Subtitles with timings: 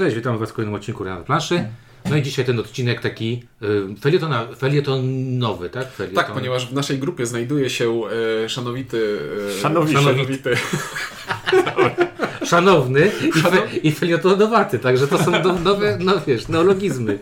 [0.00, 1.64] Cześć, witam Was w kolejnym odcinku Rana Planszy.
[2.10, 3.66] No i dzisiaj ten odcinek taki y,
[4.00, 5.92] felietona, felietonowy, tak?
[5.92, 6.24] Felieton...
[6.24, 8.02] Tak, ponieważ w naszej grupie znajduje się
[8.44, 9.18] e, szanowity...
[9.56, 10.02] E, Szanowity.
[10.02, 10.56] szanowity.
[12.50, 17.18] Szanowny i, fe, i felietonowaty, także to są no, nowe, no wiesz, neologizmy.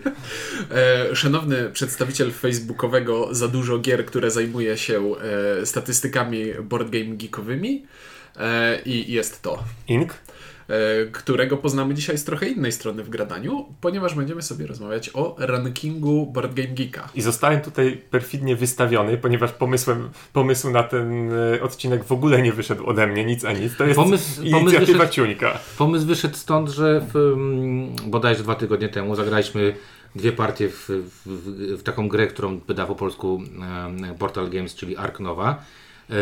[0.71, 5.03] E, szanowny przedstawiciel facebookowego Za Dużo Gier, które zajmuje się
[5.63, 7.87] e, statystykami boardgame geekowymi
[8.37, 10.15] e, i jest to, Ink.
[10.69, 15.37] E, którego poznamy dzisiaj z trochę innej strony w gradaniu, ponieważ będziemy sobie rozmawiać o
[15.39, 17.09] rankingu Boardgame Geeka.
[17.15, 22.53] I zostałem tutaj perfidnie wystawiony, ponieważ pomysłem, pomysł na ten e, odcinek w ogóle nie
[22.53, 23.77] wyszedł ode mnie, nic a nic.
[23.77, 25.59] To jest Pomysł- inicjatywa pomysł wyszedł- Ciuńka.
[25.79, 29.75] Pomysł wyszedł stąd, że w, mm, bodajże dwa tygodnie temu zagraliśmy
[30.17, 33.43] dwie partie w, w, w, w taką grę, którą wyda po polsku
[34.11, 35.63] e, Portal Games, czyli Ark Nowa.
[36.11, 36.15] E,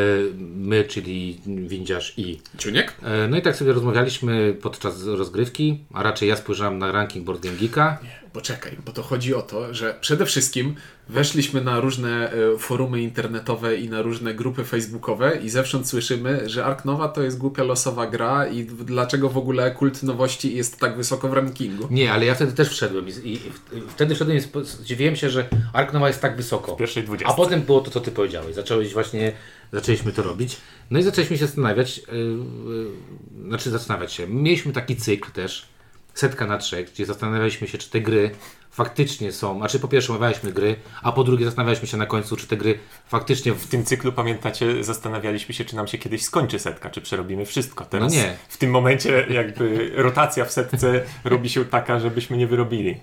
[0.57, 2.95] My, czyli Windziarz i Ciuniek?
[3.03, 7.43] E, No i tak sobie rozmawialiśmy podczas rozgrywki, a raczej ja spojrzałem na ranking Board
[7.43, 7.99] Game Geeka.
[8.33, 10.75] Poczekaj, bo to chodzi o to, że przede wszystkim
[11.09, 16.65] weszliśmy na różne e, forumy internetowe i na różne grupy facebookowe i zewsząd słyszymy, że
[16.65, 20.97] Ark Nova to jest głupia losowa gra i dlaczego w ogóle kult nowości jest tak
[20.97, 21.89] wysoko w rankingu.
[21.91, 23.41] Nie, ale ja wtedy też wszedłem i, i, i
[23.89, 26.75] wtedy wszedłem i zdziwiłem się, że Ark Nowa jest tak wysoko.
[26.75, 27.33] W pierwszej dwudziestce.
[27.33, 28.55] A potem było to, co ty powiedziałeś.
[28.55, 29.33] Zacząłeś właśnie,
[29.73, 30.57] zaczęliśmy to robić.
[30.91, 32.05] No i zaczęliśmy się zastanawiać, yy,
[33.39, 34.27] yy, znaczy zastanawiać się.
[34.27, 35.67] Mieliśmy taki cykl też,
[36.15, 38.31] setka na trzech, gdzie zastanawialiśmy się, czy te gry
[38.71, 42.47] faktycznie są, znaczy po pierwsze omawialiśmy gry, a po drugie zastanawialiśmy się na końcu, czy
[42.47, 46.59] te gry faktycznie w W tym cyklu, pamiętacie, zastanawialiśmy się, czy nam się kiedyś skończy
[46.59, 47.85] setka, czy przerobimy wszystko.
[47.85, 48.37] Teraz No nie.
[48.49, 53.01] w tym momencie jakby rotacja w setce robi się taka, żebyśmy nie wyrobili.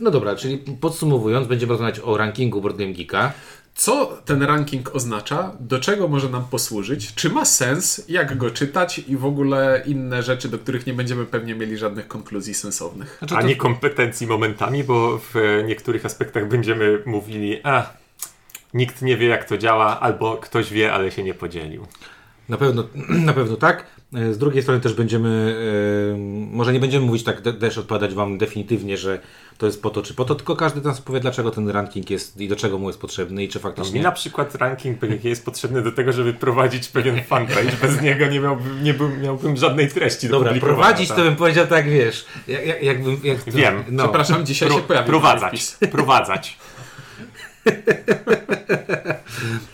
[0.00, 3.32] No dobra, czyli podsumowując, będziemy rozmawiać o rankingu Board Game Geeka.
[3.74, 5.52] Co ten ranking oznacza?
[5.60, 7.14] Do czego może nam posłużyć?
[7.14, 8.04] Czy ma sens?
[8.08, 8.98] Jak go czytać?
[8.98, 13.16] I w ogóle inne rzeczy, do których nie będziemy pewnie mieli żadnych konkluzji sensownych.
[13.18, 17.90] Znaczy, A to- nie kompetencji momentami, bo w niektórych aspektach będziemy mówili, a
[18.74, 21.86] nikt nie wie jak to działa, albo ktoś wie, ale się nie podzielił.
[22.48, 22.84] Na pewno,
[23.26, 23.86] na pewno tak.
[24.14, 25.56] E, Z drugiej strony też będziemy,
[26.14, 26.16] e,
[26.56, 29.18] może nie będziemy mówić tak, de- też odpowiadać Wam definitywnie, że
[29.58, 32.40] to jest po to czy po to, tylko każdy nas powie, dlaczego ten ranking jest
[32.40, 34.02] i do czego mu jest potrzebny i czy Mi faktycznie...
[34.02, 37.72] na przykład ranking PGG jest potrzebny do tego, żeby prowadzić pewien fanpage.
[37.82, 41.16] Bez niego nie miałbym, nie był, miałbym żadnej treści do Dobra, prowadzić tak.
[41.16, 43.20] to bym powiedział tak, wiesz, jak, jak, jakbym...
[43.22, 43.84] Jak, Wiem.
[43.90, 44.02] No.
[44.02, 46.58] Przepraszam, dzisiaj Pro, się pojawił prowadzać, prowadzać.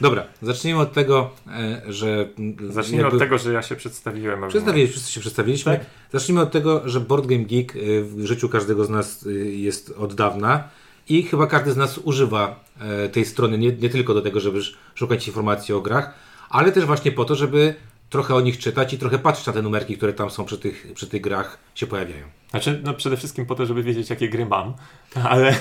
[0.00, 2.28] Dobra, zacznijmy od tego, e, że...
[2.68, 4.48] Zacznijmy jakby- od tego, że ja się przedstawiłem.
[4.48, 5.78] Przedstawiliśmy, wszyscy się przedstawiliśmy.
[5.78, 5.86] Tak.
[6.12, 9.94] Zacznijmy od tego, że Board Game Geek y, w życiu każdego z nas y, jest
[9.98, 10.64] od dawna
[11.08, 14.58] i chyba każdy z nas używa e, tej strony nie, nie tylko do tego, żeby
[14.58, 16.14] sz- szukać informacji o grach,
[16.50, 17.74] ale też właśnie po to, żeby
[18.10, 20.86] trochę o nich czytać i trochę patrzeć na te numerki, które tam są przy tych,
[20.94, 22.24] przy tych grach się pojawiają.
[22.50, 24.74] Znaczy, no przede wszystkim po to, żeby wiedzieć, jakie gry mam,
[25.30, 25.54] ale,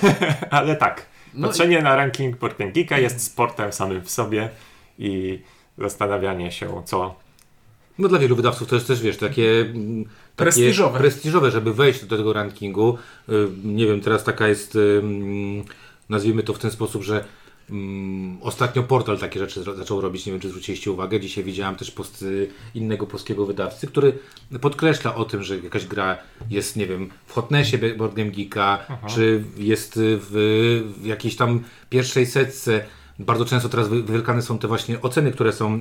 [0.51, 1.05] ale tak.
[1.33, 4.49] No Patrzenie na ranking Porten Geeka jest sportem samym w sobie
[4.99, 5.39] i
[5.77, 7.15] zastanawianie się, co
[7.99, 9.59] No dla wielu wydawców to jest też, wiesz, takie...
[9.61, 10.99] mm, takie Prestiżowe.
[10.99, 12.97] Prestiżowe, żeby wejść do tego rankingu.
[13.29, 13.33] Y,
[13.63, 14.77] Nie wiem, teraz taka jest,
[16.09, 17.25] nazwijmy to w ten sposób, że
[18.41, 22.25] ostatnio portal takie rzeczy zaczął robić, nie wiem czy zwróciliście uwagę, dzisiaj widziałem też post
[22.75, 24.19] innego polskiego wydawcy, który
[24.61, 26.17] podkreśla o tym, że jakaś gra
[26.49, 32.25] jest, nie wiem, w Hotnessie Board Game Geeka, czy jest w, w jakiejś tam pierwszej
[32.25, 32.85] setce.
[33.19, 35.79] Bardzo często teraz wy- wywierkane są te właśnie oceny, które są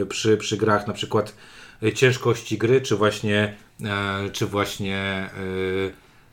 [0.00, 1.34] y, przy, przy grach, na przykład
[1.82, 5.30] y, ciężkości gry, czy właśnie, e, czy właśnie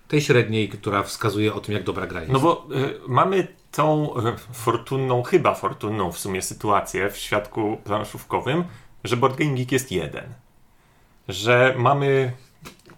[0.07, 2.33] tej średniej, która wskazuje o tym, jak dobra gra jest.
[2.33, 3.47] No bo y, mamy
[3.77, 4.13] tą
[4.53, 8.63] fortunną, chyba fortunną w sumie sytuację w świadku planszówkowym,
[9.03, 10.23] że Board Game Geek jest jeden.
[11.27, 12.31] Że mamy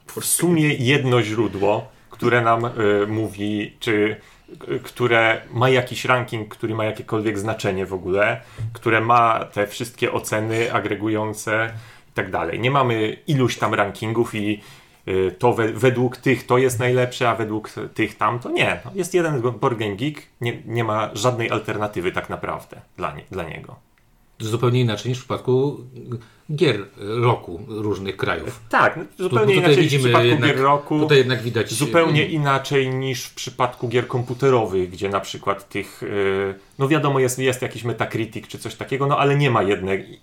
[0.05, 2.71] w sumie jedno źródło, które nam y,
[3.07, 4.15] mówi, czy
[4.69, 8.41] y, które ma jakiś ranking, który ma jakiekolwiek znaczenie w ogóle,
[8.73, 11.73] które ma te wszystkie oceny agregujące
[12.09, 12.59] i tak dalej.
[12.59, 14.61] Nie mamy iluś tam rankingów i
[15.39, 18.79] to we, według tych to jest najlepsze, a według tych tam to nie.
[18.85, 19.41] No, Jest jeden
[19.77, 23.75] Game Geek, nie, nie ma żadnej alternatywy tak naprawdę dla, nie, dla niego.
[24.39, 25.77] Zupełnie inaczej niż w przypadku
[26.55, 28.59] gier roku różnych krajów.
[28.69, 30.99] Tak, no, Tu- zupełnie tutaj inaczej widzimy niż w przypadku jednak- gier roku.
[30.99, 31.73] Tutaj jednak widać...
[31.73, 37.39] Zupełnie inaczej niż w przypadku gier komputerowych, gdzie na przykład tych, yy, no wiadomo, jest,
[37.39, 40.19] jest jakiś Metacritic czy coś takiego, no ale nie ma jednej,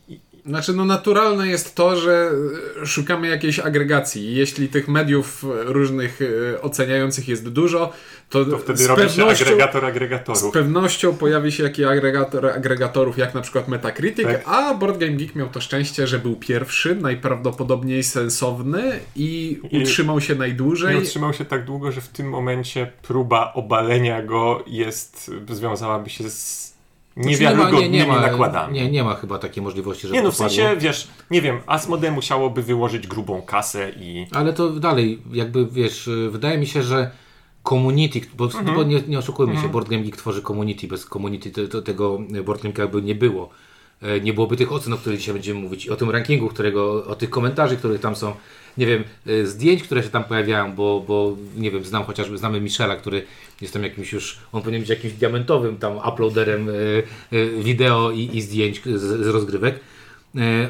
[0.46, 2.30] Znaczy, no naturalne jest to, że
[2.82, 4.34] e, szukamy jakiejś agregacji.
[4.34, 6.20] Jeśli tych mediów e, różnych
[6.54, 7.92] e, oceniających jest dużo,
[8.30, 10.52] to, To wtedy z, robi się agregator z agregatorów.
[10.52, 14.42] pewnością pojawi się jakiś agregator agregatorów, jak na przykład Metacritic, Tak.
[14.46, 20.20] a Board Game Geek miał to szczęście, że był pierwszy, najprawdopodobniej sensowny i, I- utrzymał
[20.20, 20.94] się najdłużej.
[20.94, 26.30] Nie utrzymał się tak długo, że w tym momencie próba obalenia go jest, związałaby się
[26.30, 26.75] z
[27.16, 28.74] Znaczy, niewiarygodnymi nakładami.
[28.74, 32.10] Nie, nie ma chyba takiej możliwości, że Nie no, w sensie, wiesz, nie wiem, Asmodee
[32.10, 34.26] musiałoby wyłożyć grubą kasę i...
[34.32, 37.10] Ale to dalej, jakby wiesz, wydaje mi się, że
[37.68, 38.74] community, bo, Mhm.
[38.76, 42.18] bo nie, nie oszukujmy się, Board Game Geek tworzy community, bez community to, to, tego
[42.44, 43.48] Board Game by nie było.
[44.02, 47.14] E, Nie byłoby tych ocen, o których dzisiaj będziemy mówić, o tym rankingu, którego, o
[47.14, 48.34] tych komentarzy, których tam są,
[48.78, 52.60] nie wiem, e, zdjęć, które się tam pojawiają, bo, bo nie wiem, znam chociażby, znamy
[52.60, 53.22] Michela, który
[53.60, 56.72] jest tam jakimś już, on powinien być jakimś diamentowym tam uploaderem e,
[57.38, 59.80] e, wideo i, i zdjęć z, z rozgrywek.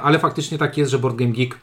[0.02, 1.58] Ale faktycznie tak jest, że Board Game Geek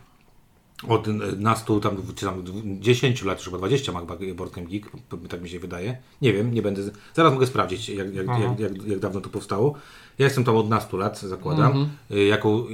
[0.87, 1.07] od
[1.39, 2.43] nastu, tam, tam
[2.79, 4.85] 10 lat, już chyba 20 ma chyba Board Game Geek,
[5.29, 5.97] tak mi się wydaje.
[6.21, 6.81] Nie wiem, nie będę.
[7.13, 9.73] Zaraz mogę sprawdzić, jak, jak, jak, jak, jak dawno to powstało.
[10.19, 11.89] Ja jestem tam od nastu lat, zakładam.
[12.11, 12.65] Y, Jako,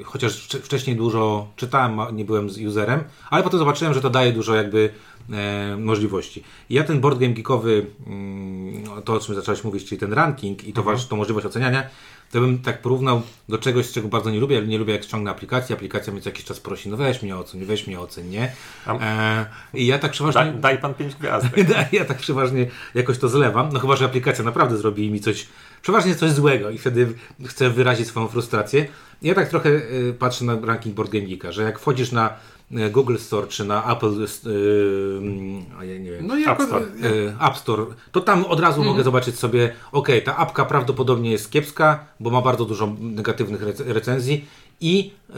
[0.00, 4.10] y, chociaż wcze- wcześniej dużo czytałem, nie byłem z userem, ale potem zobaczyłem, że to
[4.10, 4.90] daje dużo jakby
[5.32, 6.44] e, możliwości.
[6.70, 10.72] Ja ten Board Game Geekowy, mm, to o czym zacząłeś mówić, czyli ten ranking i
[10.72, 11.82] to, wasz, to możliwość oceniania,
[12.30, 15.30] to bym tak porównał do czegoś, czego bardzo nie lubię, ale nie lubię jak ściągnę
[15.30, 18.52] aplikację, aplikacja mnie co jakiś czas prosi, no weź mnie ocen, weź mnie ocen, nie?
[18.86, 20.42] E, I ja tak przeważnie...
[20.42, 21.52] Daj, daj pan pięć gwiazdek.
[21.92, 25.46] ja tak przeważnie jakoś to zlewam, no chyba, że aplikacja naprawdę zrobi mi coś,
[25.82, 27.14] przeważnie coś złego i wtedy
[27.46, 28.86] chcę wyrazić swoją frustrację.
[29.22, 32.36] Ja tak trochę y, patrzę na ranking Board Game Geeka, że jak wchodzisz na
[32.70, 36.84] Google Store czy na Apple, y, ja nie wiem, No App Store.
[37.04, 41.50] y, App Store, to tam od razu mogę zobaczyć sobie, ok, ta apka prawdopodobnie jest
[41.50, 44.44] kiepska, bo ma bardzo dużo negatywnych rec- recenzji
[44.80, 45.34] i y,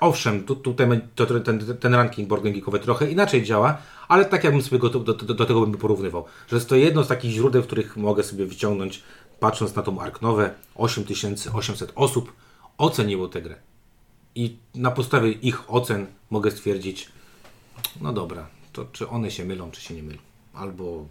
[0.00, 3.78] owszem, tu, tutaj to, ten, ten ranking Board Game Geekowy trochę inaczej działa,
[4.08, 6.76] ale tak jakbym sobie go do, do, do, do tego bym porównywał, że jest to
[6.76, 9.02] jedno z takich źródeł, w których mogę sobie wyciągnąć,
[9.40, 12.32] patrząc na tą Arknowę, 8800 osób
[12.78, 13.54] oceniło tę grę.
[14.34, 17.08] I na podstawie ich ocen mogę stwierdzić,
[18.00, 20.18] no dobra, to czy one się mylą, czy się nie mylą.
[20.54, 21.06] Albo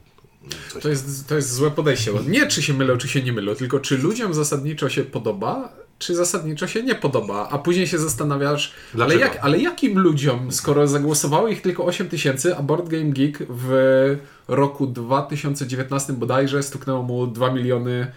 [0.74, 0.84] coś.
[0.84, 2.12] To jest, to jest złe podejście.
[2.28, 6.16] Nie czy się mylą, czy się nie mylą, tylko czy ludziom zasadniczo się podoba, czy
[6.16, 7.50] zasadniczo się nie podoba.
[7.50, 12.56] A później się zastanawiasz, ale, jak, ale jakim ludziom, skoro zagłosowało ich tylko 8 tysięcy,
[12.58, 14.18] a Board Game Geek w
[14.48, 18.12] roku 2019 bodajże stuknęło mu 2 miliony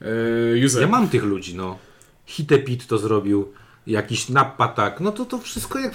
[0.00, 0.90] yy, Ja userów.
[0.90, 1.78] mam tych ludzi, no.
[2.26, 3.52] Hitepit to zrobił,
[3.86, 5.92] jakiś napatak, no to to wszystko jak...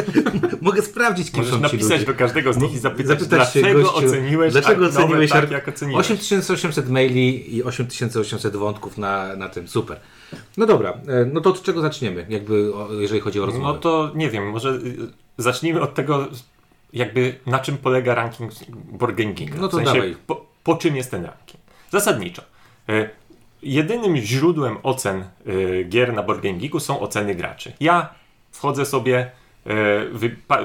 [0.60, 2.12] mogę sprawdzić, kim Możesz są napisać ludzie.
[2.12, 5.50] do każdego z nich i zapytać, Zapytać się dlaczego gościu, oceniłeś dlaczego Arknowe oceniłeś tak,
[5.50, 6.10] jak oceniłeś.
[6.10, 10.00] 8800 maili i 8800 wątków na, na tym, super.
[10.56, 13.72] No dobra, e, no to od czego zaczniemy, jakby, jeżeli chodzi o rozmowę?
[13.72, 14.96] No to nie wiem, może y,
[15.38, 16.28] zacznijmy od tego,
[16.92, 18.52] jakby na czym polega ranking
[19.34, 19.54] Geeka.
[19.60, 20.16] No to w sensie, dawaj.
[20.26, 21.60] Po, po czym jest ten ranking?
[21.90, 22.42] Zasadniczo.
[23.62, 27.72] Y, Jedynym źródłem ocen y, gier na Board Game Geeku są oceny graczy.
[27.80, 28.14] Ja
[28.52, 29.30] wchodzę sobie
[29.66, 29.70] y,
[30.14, 30.62] wypa-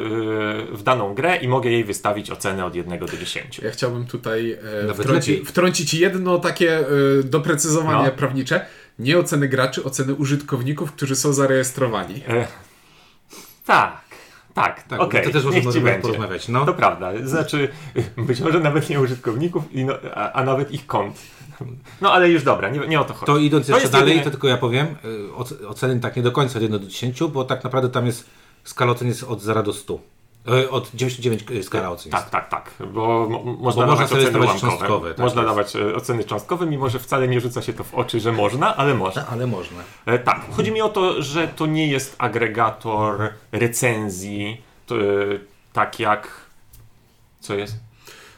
[0.72, 3.60] y, w daną grę i mogę jej wystawić ocenę od 1 do 10.
[3.60, 4.57] Ja chciałbym tutaj
[4.88, 6.84] Nawet wtrąci, wtrącić jedno takie e,
[7.24, 8.12] doprecyzowanie No.
[8.12, 8.66] prawnicze.
[9.00, 12.22] Nie oceny graczy, oceny użytkowników, którzy są zarejestrowani.
[12.28, 12.48] E,
[13.66, 14.01] tak,
[14.54, 16.66] tak, Tak, okej, to też możemy porozmawiać, no.
[16.66, 17.69] To prawda, znaczy
[18.28, 21.16] być może nawet nie użytkowników, i no, a, a nawet ich kont.
[22.01, 23.25] No ale już dobra, nie, nie o to chodzi.
[23.25, 24.88] To idąc To jeszcze jest dalej, to tylko ja powiem,
[25.35, 28.29] oc- oceny tak nie do końca od 1 do 10, bo tak naprawdę tam jest
[28.63, 30.00] skala ocen jest od 0 do 100.
[30.63, 32.23] Y, Od 99 y, skala ocen jest.
[32.31, 34.59] Tak, tak, tak, bo mo- można Bo dawać oceny ułamkowe.
[34.59, 35.51] cząstkowe, tak można jest.
[35.53, 38.75] dawać e, oceny cząstkowe, mimo że wcale nie rzuca się to w oczy, że można,
[38.75, 39.27] ale można.
[39.27, 39.77] Ale można.
[40.05, 45.01] E, tak, chodzi mi o to, że to nie jest agregator recenzji, to, e,
[45.74, 46.27] tak jak...
[47.39, 47.75] Co jest?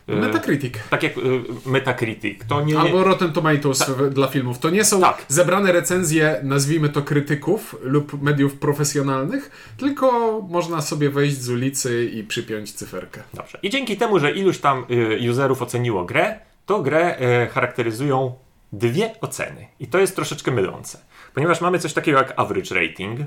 [0.07, 0.73] E, Metacritic.
[0.89, 1.21] Tak jak e,
[1.65, 2.39] Metacritic.
[2.47, 2.79] To nie...
[2.79, 4.59] Albo Rotten Tomatoes w- dla filmów.
[4.59, 5.25] To nie są Tak.
[5.27, 12.23] zebrane recenzje, nazwijmy to krytyków lub mediów profesjonalnych, tylko można sobie wejść z ulicy i
[12.23, 13.23] przypiąć cyferkę.
[13.33, 13.57] Dobrze.
[13.63, 14.85] I dzięki temu, że iluś tam
[15.23, 17.17] y, userów oceniło grę, to grę
[17.53, 18.33] charakteryzują
[18.73, 19.67] dwie oceny.
[19.79, 20.99] I to jest troszeczkę mylące.
[21.33, 23.19] Ponieważ mamy coś takiego jak average rating,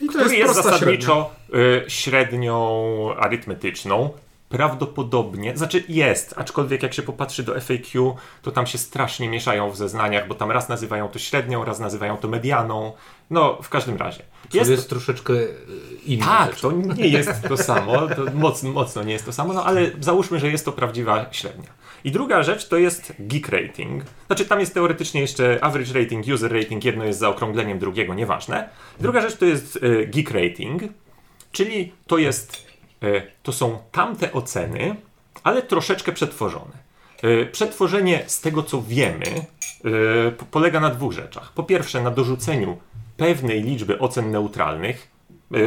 [0.00, 0.70] I który jest, jest średnia.
[0.72, 4.10] zasadniczo y, średnią arytmetyczną
[4.54, 9.76] prawdopodobnie, znaczy jest, aczkolwiek jak się popatrzy do FAQ, to tam się strasznie mieszają w
[9.76, 12.92] zeznaniach, bo tam raz nazywają to średnią, raz nazywają to medianą.
[13.30, 14.22] No, w każdym razie.
[14.50, 15.32] To jest, jest troszeczkę
[16.06, 16.26] inne.
[16.26, 16.60] Tak, rzecz.
[16.60, 20.40] to nie jest to samo, to mocno, mocno nie jest to samo, no ale załóżmy,
[20.40, 21.68] że jest to prawdziwa średnia.
[22.04, 24.04] I druga rzecz to jest geek rating.
[24.26, 28.68] Znaczy tam jest teoretycznie jeszcze average rating, user rating, jedno jest zaokrągleniem drugiego, nieważne.
[29.00, 30.82] Druga rzecz to jest e, geek rating,
[31.52, 32.66] czyli to jest,
[33.42, 34.96] to są tamte oceny,
[35.42, 36.84] ale troszeczkę przetworzone.
[37.22, 39.24] E, Przetworzenie z tego, co wiemy,
[40.28, 41.52] e, po- polega na dwóch rzeczach.
[41.52, 42.76] Po pierwsze, na dorzuceniu
[43.16, 45.10] pewnej liczby ocen neutralnych.
[45.54, 45.58] E,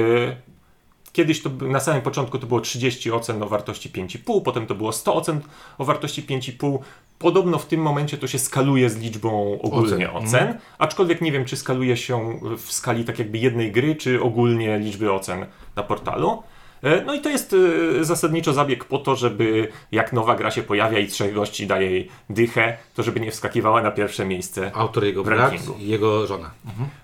[1.12, 4.92] Kiedyś to na samym początku to było 30 ocen o wartości 5,5, potem to było
[4.92, 5.42] 100 ocen
[5.78, 6.80] o wartości 5,5.
[7.20, 10.28] Podobno w tym momencie to się skaluje z liczbą ogólnie Ocen.
[10.28, 14.80] ocen, aczkolwiek nie wiem, czy skaluje się w skali tak jakby jednej gry, czy ogólnie
[14.80, 16.44] liczby ocen na portalu.
[16.84, 17.56] E, No i to jest
[18.00, 21.92] e, zasadniczo zabieg po to, żeby jak nowa gra się pojawia i trzech gości daje
[21.92, 24.72] jej dychę, to żeby nie wskakiwała na pierwsze miejsce.
[24.76, 26.52] Autor jego brat i jego żona.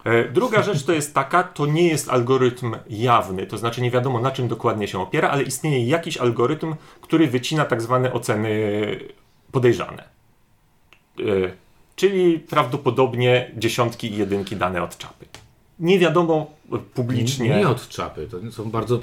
[0.03, 4.19] E, Druga rzecz to jest taka, to nie jest algorytm jawny, to znaczy nie wiadomo
[4.21, 8.59] na czym dokładnie się opiera, ale istnieje jakiś algorytm, który wycina tak zwane oceny
[9.51, 10.03] podejrzane.
[11.95, 15.25] Czyli prawdopodobnie dziesiątki i jedynki dane od czapy.
[15.79, 17.49] Nie wiadomo publicznie.
[17.49, 18.27] Nie od czapy.
[18.31, 18.99] To są bardzo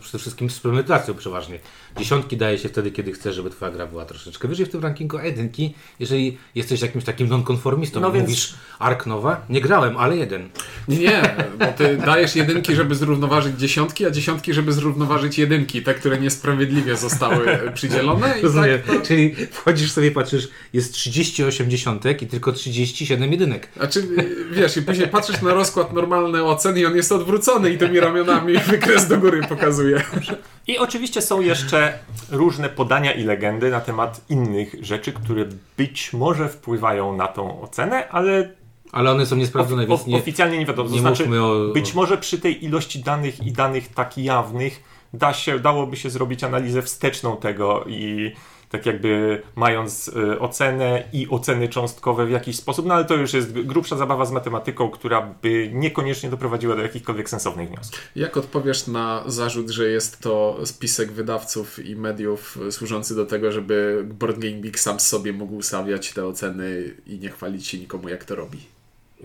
[0.00, 1.58] przede wszystkim z premedytacją przeważnie.
[1.98, 5.18] Dziesiątki daje się wtedy, kiedy chcesz, żeby twoja gra była troszeczkę wyżej w tym rankingu,
[5.18, 10.16] a jedynki, jeżeli jesteś jakimś takim nonkonformistą, No więc- mówisz Ark Nowa, nie grałem, ale
[10.16, 10.48] jeden.
[10.88, 16.18] Nie, bo ty dajesz jedynki, żeby zrównoważyć dziesiątki, a dziesiątki, żeby zrównoważyć jedynki, te, które
[16.18, 18.34] niesprawiedliwie zostały przydzielone.
[18.42, 18.78] Rozumiem.
[18.86, 19.06] tak to...
[19.06, 23.68] Czyli wchodzisz sobie, patrzysz, jest 38 dziesiątek i tylko 37 jedynek.
[23.76, 24.08] Znaczy,
[24.52, 28.58] wiesz, i później patrzysz na rozkład normalny ocen i on jest odwrócony i tymi ramionami
[28.70, 30.02] wykres do góry pokazuje.
[30.66, 31.98] I oczywiście są jeszcze
[32.30, 35.44] różne podania i legendy na temat innych rzeczy, które
[35.76, 38.50] być może wpływają na tą ocenę, ale
[38.92, 40.88] Ale one są niesprawdzone, więc of, nie, oficjalnie nie wiadomo.
[40.88, 41.72] To nie znaczy, mówmy o...
[41.72, 44.82] być może przy tej ilości danych i danych tak jawnych
[45.14, 48.32] da się, dałoby się zrobić analizę wsteczną tego i
[48.68, 53.32] tak jakby mając y, ocenę i oceny cząstkowe w jakiś sposób, no ale to już
[53.32, 58.00] jest grubsza zabawa z matematyką, która by niekoniecznie doprowadziła do jakichkolwiek sensownych wniosków.
[58.16, 63.52] Jak odpowiesz na zarzut, że jest to spisek wydawców i mediów y, służący do tego,
[63.52, 68.08] żeby Board Game Geek sam sobie mógł ustawiać te oceny i nie chwalić się nikomu,
[68.08, 68.58] jak to robi?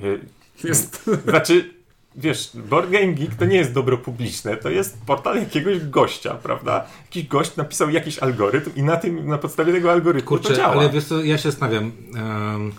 [0.04, 0.20] Y,
[0.64, 1.10] Jest...
[1.30, 1.79] Znaczy,
[2.16, 6.86] wiesz, Board Game Geek to nie jest dobro publiczne, to jest portal jakiegoś gościa, prawda?
[7.06, 10.74] Jakiś gość napisał jakiś algorytm i na tym, na podstawie tego algorytmu to Kurczę, działa.
[10.74, 12.72] ale wiesz co, ja się zastanawiam, em,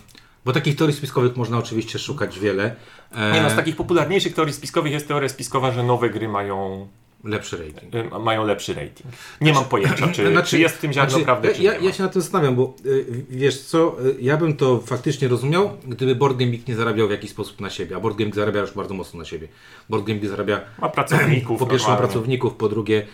[0.45, 2.75] bo takich teorii spiskowych można oczywiście szukać wiele.
[3.15, 6.87] E, Nie no, z takich popularniejszych teorii spiskowych jest teoria spiskowa, że nowe gry mają,
[7.23, 7.95] Lepszy rating.
[8.15, 9.15] y, mają lepszy rating.
[9.41, 12.03] Nie mam pojęcia, czy, Znaczy- czy jest w tym ziarno znaczy, prawdy, ja, ja, się
[12.03, 16.37] na tym zastanawiam, bo y, wiesz co, y, ja bym to faktycznie rozumiał, gdyby Board
[16.37, 18.71] Game Geek nie zarabiał w jakiś sposób na siebie, a Board Game Geek zarabia już
[18.73, 19.47] bardzo mocno na siebie.
[19.89, 23.07] Board Game Geek zarabia Ma pracowników po pierwsze ma pracowników, po drugie,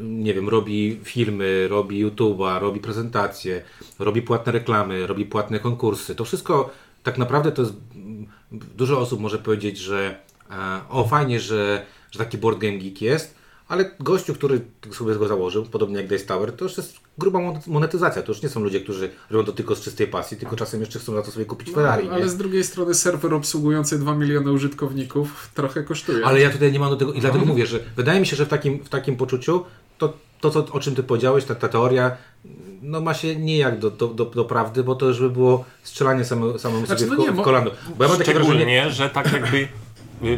[0.00, 3.62] nie wiem, robi filmy, robi YouTube'a, robi prezentacje,
[3.98, 6.14] robi płatne reklamy, robi płatne konkursy.
[6.14, 6.70] To wszystko
[7.02, 7.74] tak naprawdę to jest.
[7.94, 10.18] mm, Dużo osób może powiedzieć, że
[10.88, 13.34] o fajnie, że, że taki board game geek jest,
[13.68, 14.60] ale gościu, który
[14.92, 18.22] sobie go założył, podobnie jak Dice Tower, to już jest gruba mon- monetyzacja.
[18.22, 20.98] To już nie są ludzie, którzy robią to tylko z czystej pasji, tylko czasem jeszcze
[20.98, 22.08] chcą za to sobie kupić Ferrari.
[22.08, 22.28] ale nie?
[22.28, 26.26] z drugiej strony serwer obsługujący 2 miliony użytkowników trochę kosztuje.
[26.26, 28.46] Ale ja tutaj nie mam do tego i dlatego mówię, że wydaje mi się, że
[28.46, 29.64] w takim, w takim poczuciu
[29.98, 32.16] to, to co, o czym ty powiedziałeś, ta, ta teoria
[32.82, 36.24] no ma się nijak do, do, do, do prawdy, bo to już by było strzelanie
[36.24, 37.70] samemu, samemu Znaczy, sobie no nie, w kolano.
[37.98, 39.68] Bo ja mam takie Szczególnie, wrażenie, że tak jakby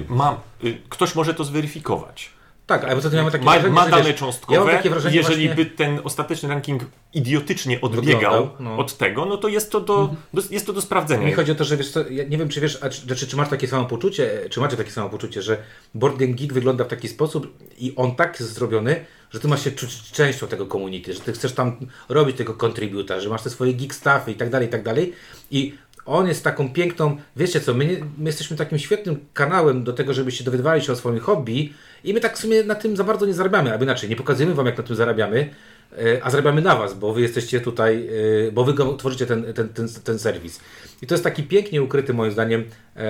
[0.08, 2.30] mam, y, ktoś może to zweryfikować.
[2.66, 4.70] tak, ale poza tym ja mam takie Ma, wrażenie, ma dane wiesz, cząstkowe.
[4.70, 6.82] ja takie wrażenie Jeżeli właśnie, by ten ostateczny ranking
[7.14, 8.78] idiotycznie odbiegał no.
[8.78, 11.26] od tego, no to jest to do, do, jest to do sprawdzenia.
[11.26, 13.36] Mi chodzi o to, że wiesz co, ja nie wiem, czy wiesz, czy, czy, czy
[13.36, 15.58] masz takie samo poczucie, czy macie takie samo poczucie, że
[15.94, 19.64] Board Game Geek wygląda w taki sposób i on tak jest zrobiony, że ty masz
[19.64, 21.76] się czuć częścią tego community, że ty chcesz tam
[22.08, 25.12] robić tego contributa, że masz te swoje geek staffy i tak dalej, i tak dalej.
[25.50, 25.74] I
[26.06, 30.14] on jest taką piękną, wiecie co, my, nie, my jesteśmy takim świetnym kanałem do tego,
[30.14, 31.72] żebyście dowiadywali się o swoim hobby
[32.04, 34.54] i my tak w sumie na tym za bardzo nie zarabiamy, albo inaczej, nie pokazujemy
[34.54, 35.50] wam jak na tym zarabiamy,
[35.98, 38.08] e, a zarabiamy na was, bo wy jesteście tutaj,
[38.48, 40.60] e, bo wy tworzycie ten, ten, ten, ten serwis.
[41.02, 42.64] I to jest taki pięknie ukryty moim zdaniem,
[42.96, 43.06] e,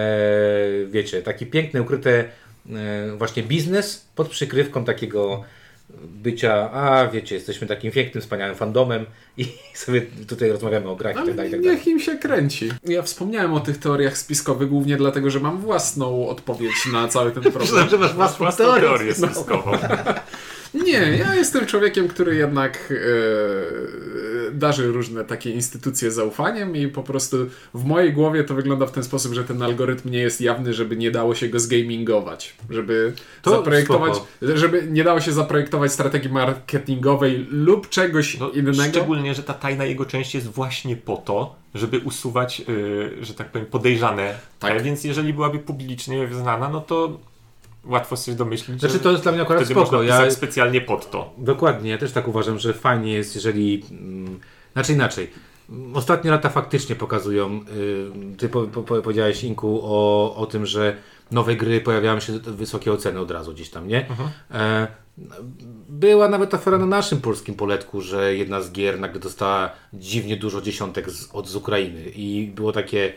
[0.87, 2.25] wiecie, taki piękny ukryty
[3.19, 5.45] właśnie biznes pod przykrywką takiego
[6.05, 11.27] bycia, a wiecie, jesteśmy takim pięknym, wspaniałym fandomem i sobie tutaj rozmawiamy o grach i
[11.27, 12.71] tak dalej, tak niech im się kręci.
[12.85, 17.43] Ja wspomniałem o tych teoriach spiskowych głównie dlatego, że mam własną odpowiedź na cały ten
[17.53, 17.63] problem.
[17.63, 18.89] Myślałem, że masz własną Własną teorię.
[18.89, 19.65] teorię No.
[20.85, 27.37] Nie, ja jestem człowiekiem, który jednak e, darzy różne takie instytucje zaufaniem i po prostu
[27.75, 30.97] w mojej głowie to wygląda w ten sposób, że ten algorytm nie jest jawny, żeby
[30.97, 32.57] nie dało się go zgamingować.
[32.71, 34.29] Żeby To zaprojektować, spoko.
[34.57, 38.83] żeby nie dało się zaprojektować strategii marketingowej lub czegoś No, innego.
[38.91, 43.49] Szczególnie, że ta tajna jego część jest właśnie po to, żeby usuwać, yy, że tak
[43.53, 44.35] powiem, podejrzane.
[44.59, 44.73] Tak.
[44.73, 47.19] E, Więc jeżeli byłaby publicznie znana, no to
[47.87, 49.97] łatwo sobie domyślić, Znaczy to jest dla mnie akurat wtedy spoko.
[49.97, 51.35] można Ja, specjalnie pod to.
[51.39, 53.85] Dokładnie, ja też tak uważam, że fajnie jest, jeżeli.
[53.91, 54.41] mm,
[54.73, 55.31] Znaczy inaczej.
[55.95, 57.61] Ostatnie lata faktycznie pokazują.
[58.35, 60.97] y, Ty po, po, powiedziałeś, Inku, o, o tym, że
[61.31, 64.07] nowe gry pojawiają się wysokie oceny od razu gdzieś tam, nie?
[64.51, 64.87] E,
[65.89, 70.61] była nawet afera na naszym polskim poletku, że jedna z gier nagle dostała dziwnie dużo
[70.61, 73.13] dziesiątek z, od z Ukrainy i było takie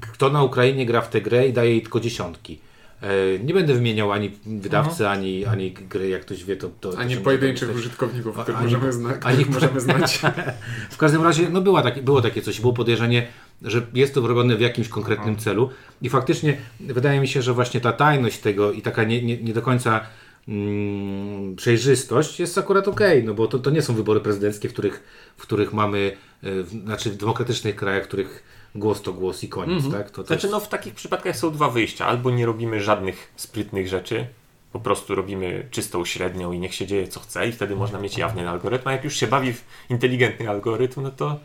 [0.00, 2.58] kto na Ukrainie gra w tę grę i daje jej tylko dziesiątki.
[3.02, 6.68] E, Nie będę wymieniał ani wydawcy, ani, ani gry, jak ktoś wie, to.
[6.80, 9.80] to to A nie się pojedynczych użytkowników, A- których ani- możemy, zna- ani- których możemy
[9.80, 10.20] znać.
[10.90, 13.26] W każdym razie, no była takie, było takie coś, było podejrzenie,
[13.62, 15.70] że jest to robione w jakimś konkretnym celu
[16.02, 19.52] i faktycznie wydaje mi się, że właśnie ta tajność tego i taka nie, nie, nie
[19.52, 20.00] do końca
[20.48, 25.02] mm, przejrzystość jest akurat okej, no bo to, to nie są wybory prezydenckie, w których,
[25.36, 26.12] w których mamy,
[26.42, 30.10] e, w, znaczy w demokratycznych krajach, w których głos to głos i koniec, tak?
[30.10, 32.06] To, Znaczy, jest- no w takich przypadkach są dwa wyjścia.
[32.06, 34.26] Albo nie robimy żadnych sprytnych rzeczy,
[34.72, 38.18] po prostu robimy czystą średnią i niech się dzieje co chce i wtedy można mieć
[38.18, 41.38] jawny algorytm, a jak już się bawi w inteligentny algorytm, no to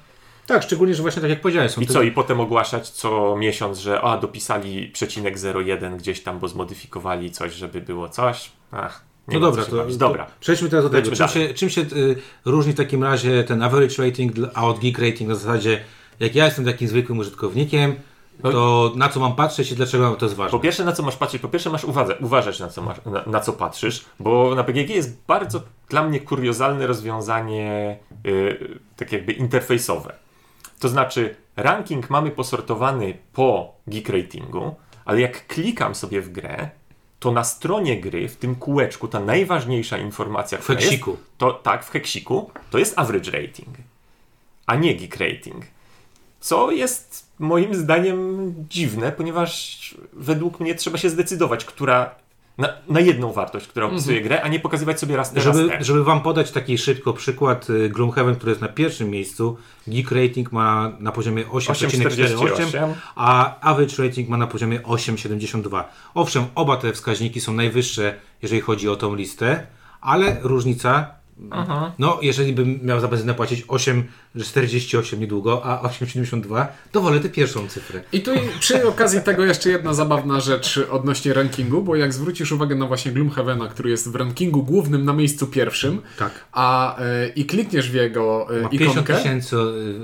[0.47, 2.01] Tak, szczególnie, że właśnie tak jak powiedziałeś, i te- co?
[2.01, 5.35] I potem ogłaszać co miesiąc, że a, dopisali przecinek
[5.65, 8.51] 01 gdzieś tam, bo zmodyfikowali coś, żeby było coś.
[8.71, 9.93] Ach, nie No dobra, to, bawić.
[9.93, 10.27] to Dobra.
[10.39, 11.11] przejdźmy teraz do tego.
[11.15, 14.99] Czym się, czym się y, różni w takim razie ten average rating a od geek
[14.99, 15.81] rating na zasadzie,
[16.21, 17.95] jak ja jestem takim zwykłym użytkownikiem,
[18.41, 20.51] to na co mam patrzeć i dlaczego to jest ważne?
[20.51, 21.41] Po pierwsze, na co masz patrzeć?
[21.41, 24.89] Po pierwsze, masz uwadze, uważać, na co, masz, na, na co patrzysz, bo na BGG
[24.89, 30.13] jest bardzo dla mnie kuriozalne rozwiązanie, yy, tak jakby interfejsowe.
[30.79, 34.75] To znaczy, ranking mamy posortowany po geek ratingu,
[35.05, 36.69] ale jak klikam sobie w grę,
[37.19, 41.11] to na stronie gry, w tym kółeczku, ta najważniejsza informacja, W heksiku.
[41.11, 43.77] Jest, to tak, w heksiku, to jest average rating,
[44.65, 45.65] a nie geek rating.
[46.41, 52.15] Co jest moim zdaniem dziwne, ponieważ według mnie trzeba się zdecydować, która
[52.57, 55.77] na, na jedną wartość, która opisuje grę, a nie pokazywać sobie raz te, Żeby, raz
[55.79, 55.83] te.
[55.83, 59.57] żeby Wam podać taki szybko przykład, y, Gloomhaven, który jest na pierwszym miejscu,
[59.87, 65.83] geek rating ma na poziomie 8,48, 8,48, a average rating ma na poziomie 8,72.
[66.13, 69.67] Owszem, oba te wskaźniki są najwyższe, jeżeli chodzi o tą listę,
[70.01, 71.20] ale różnica,
[71.99, 77.67] no jeżeli bym miał za benzynę płacić 8,48 niedługo, a 8,72, to wolę tę pierwszą
[77.67, 78.03] cyfrę.
[78.13, 82.75] I tu przy okazji tego jeszcze jedna zabawna rzecz odnośnie rankingu, bo jak zwrócisz uwagę
[82.75, 86.31] na właśnie Gloomhavena, który jest w rankingu głównym na miejscu pierwszym, Tak.
[86.51, 89.55] a e, i klikniesz w jego e, Ma 50 ikonkę, tysięcy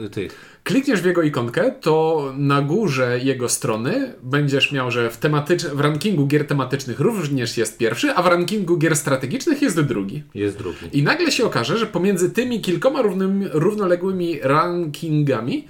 [0.05, 0.56] y, tych.
[0.67, 5.63] Klikniesz w jego ikonkę, to na górze jego strony będziesz miał, że w, tematycz...
[5.65, 10.23] w rankingu gier tematycznych również jest pierwszy, a w rankingu gier strategicznych jest drugi.
[10.35, 10.77] Jest drugi.
[10.93, 15.67] I nagle się okaże, że pomiędzy tymi kilkoma równymi, równoległymi rankingami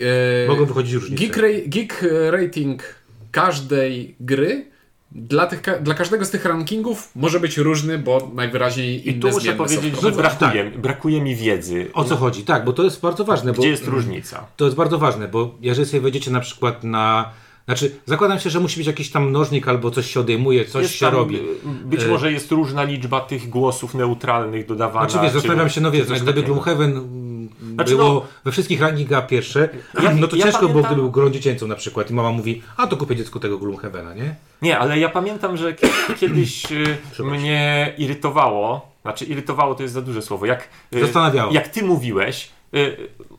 [0.00, 1.22] e, Mogą wychodzić różnice.
[1.24, 2.82] geek, ra- geek rating
[3.30, 4.64] każdej gry
[5.12, 9.28] dla, tych, dla każdego z tych rankingów może być różny, bo najwyraźniej I inne tu
[9.28, 11.90] muszę powiedzieć, że brakuje, brakuje mi wiedzy.
[11.94, 12.42] O co chodzi?
[12.44, 13.52] Tak, bo to jest bardzo ważne.
[13.52, 14.46] Bo, Gdzie jest różnica?
[14.56, 17.30] To jest bardzo ważne, bo jeżeli sobie wejdziecie na przykład na.
[17.68, 20.94] Znaczy, zakładam się, że musi być jakiś tam mnożnik albo coś się odejmuje, coś Jest
[20.94, 21.36] się tam, robi.
[21.36, 21.40] y,
[21.84, 25.08] Być E, może jest różna liczba tych głosów neutralnych dodawana.
[25.08, 26.42] Znaczy wiesz, zastanawiam się, no wiesz, gdyby takiego.
[26.42, 29.68] Gloomhaven mm, Znaczy, było no- we wszystkich rankingach pierwsze,
[30.02, 32.30] Ja- no to ja ciężko było, pamiętam- gdyby był grą dziecięcą na przykład i mama
[32.32, 34.34] mówi, a to kupię dziecku tego Gloomhavena, nie?
[34.62, 35.88] Nie, ale ja pamiętam, że kie-
[36.20, 41.52] kiedyś y, mnie irytowało, znaczy irytowało to jest za duże słowo, jak, y, Zastanawiało.
[41.52, 42.48] jak ty mówiłeś,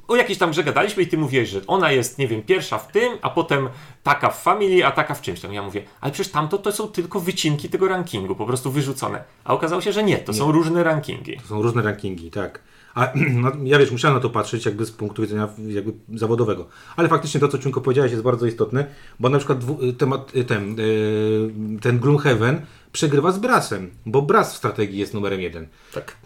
[0.10, 2.91] o jakiejś tam grze gadaliśmy i ty mówiłeś, że ona jest, nie wiem, pierwsza w
[2.91, 3.69] tym, a potem
[4.04, 5.54] taka w Family, a taka w czymś tam.
[5.54, 9.24] Ja mówię, ale przecież tamto to są tylko wycinki tego rankingu, po prostu wyrzucone.
[9.43, 11.38] A okazało się, że nie, to są różne rankingi.
[11.38, 12.62] To są różne rankingi, tak.
[12.95, 16.67] A no, ja wiesz, musiałem na to patrzeć jakby z punktu widzenia jakby zawodowego.
[16.95, 18.86] Ale faktycznie to, co Ciunko powiedziałeś jest bardzo istotne,
[19.19, 24.54] bo na przykład dwu, temat, y, ten, y, ten Gloomhaven przegrywa z Brasem, bo Bras
[24.54, 25.67] w strategii jest numerem jeden.
[25.93, 26.17] Tak.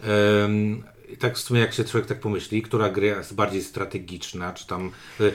[1.18, 4.90] Tak w sumie jak się człowiek tak pomyśli, która gra jest bardziej strategiczna, czy tam
[5.20, 5.32] y,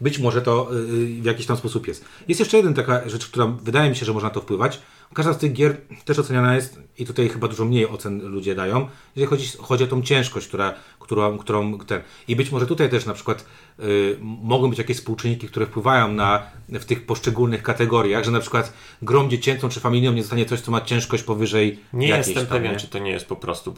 [0.00, 2.04] być może to y, w jakiś tam sposób jest.
[2.28, 4.80] Jest jeszcze jedna taka rzecz, która wydaje mi się, że można to wpływać,
[5.14, 8.88] każda z tych gier też oceniana jest i tutaj chyba dużo mniej ocen ludzie dają,
[9.16, 12.02] jeżeli chodzi, chodzi o tą ciężkość, która, którą, którą ten.
[12.28, 13.46] I być może tutaj też na przykład
[13.80, 18.72] y, mogą być jakieś współczynniki, które wpływają na w tych poszczególnych kategoriach, że na przykład
[19.02, 22.58] grą dziecięcą czy familijną nie zostanie coś, co ma ciężkość powyżej Nie jakiejś jestem tam,
[22.58, 22.78] pewien, nie?
[22.78, 23.74] czy to nie jest po prostu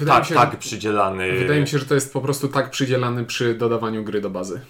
[0.00, 1.38] y, tak, się, tak przydzielany.
[1.38, 4.60] Wydaje mi się, że to jest po prostu tak przydzielany przy dodawaniu gry do bazy.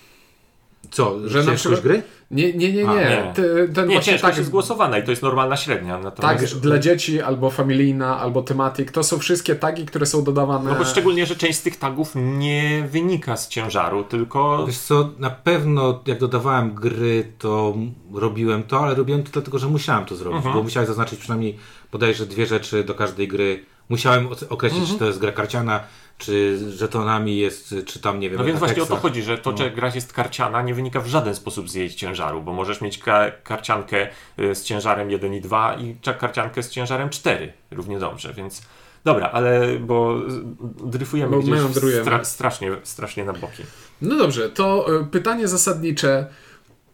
[0.90, 2.02] Co, Że na ciężkość przykład- gry?
[2.30, 3.00] Nie, nie, nie, A, nie.
[3.00, 3.32] nie.
[3.34, 5.94] Ty- ten Nie, właśnie ciężko tak, jest głosowana i to jest normalna średnia.
[5.94, 6.60] tak Natomiast...
[6.60, 8.90] dla dzieci, albo familijna, albo tematik.
[8.90, 10.70] To są wszystkie tagi, które są dodawane.
[10.70, 15.10] No bo szczególnie, że część z tych tagów nie wynika z ciężaru, tylko Wiesz co,
[15.18, 17.74] na pewno jak dodawałem gry, to
[18.14, 20.54] robiłem to, ale robiłem to dlatego, że musiałem to zrobić, Mhm.
[20.54, 21.56] bo musiałem zaznaczyć przynajmniej
[21.92, 23.64] bodajże dwie rzeczy do każdej gry.
[23.88, 24.94] Musiałem określić, Mhm.
[24.94, 25.80] czy to jest gra karciana,
[26.18, 29.50] czy żetonami jest, czy tam, nie wiem, No więc właśnie o to chodzi, że to,
[29.52, 29.56] No.
[29.58, 32.98] że gra jest karciana, nie wynika w żaden sposób z jej ciężaru, bo możesz mieć
[32.98, 34.08] ka- karciankę
[34.40, 38.62] y, z ciężarem 1 i 2 i karciankę z ciężarem 4 równie dobrze, więc
[39.04, 40.42] dobra, ale bo z-
[40.90, 43.62] dryfujemy Bo gdzieś stra- strasznie, strasznie na boki.
[44.02, 46.26] No dobrze, to y, pytanie zasadnicze.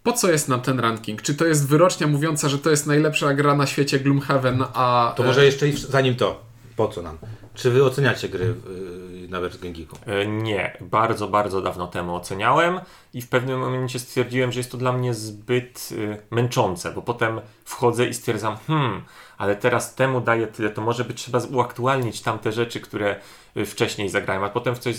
[0.03, 1.23] Po co jest nam ten ranking?
[1.23, 5.13] Czy to jest wyrocznia mówiąca, że to jest najlepsza gra na świecie Gloomhaven, a...
[5.17, 6.41] To może jeszcze zanim to,
[6.77, 7.19] po co nam?
[7.55, 9.97] Czy wy oceniacie gry yy, na Wertgen Geeku?
[10.07, 12.81] E, Nie, bardzo, bardzo dawno temu oceniałem
[13.15, 17.41] i w pewnym momencie stwierdziłem, że jest to dla mnie zbyt y, męczące, bo potem
[17.65, 19.03] wchodzę i stwierdzam, hmm,
[19.39, 23.17] ale teraz temu daję tyle, to może by trzeba uaktualnić tamte rzeczy, które
[23.57, 24.97] y, wcześniej zagrałem, a potem w coś...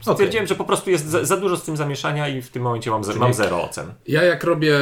[0.00, 2.90] Stwierdziłem, że po prostu jest za, za dużo z tym zamieszania i w tym momencie
[2.90, 3.92] mam, mam zero ocen.
[4.08, 4.76] Ja jak robię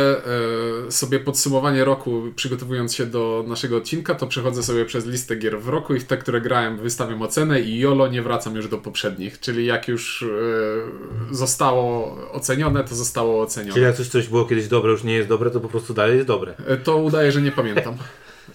[0.87, 5.61] e, sobie podsumowanie roku, przygotowując się do naszego odcinka, to przechodzę sobie przez listę gier
[5.61, 8.79] w roku i w te, które grałem, wystawiam ocenę i jolo nie wracam już do
[8.79, 9.40] poprzednich.
[9.40, 13.72] Czyli jak już e, zostało ocenione, to zostało ocenione.
[13.72, 16.14] Czyli jak coś, coś było kiedyś dobre, już nie jest dobre, to po prostu dalej
[16.14, 16.55] jest dobre.
[16.66, 17.96] E, To udaje, że nie pamiętam.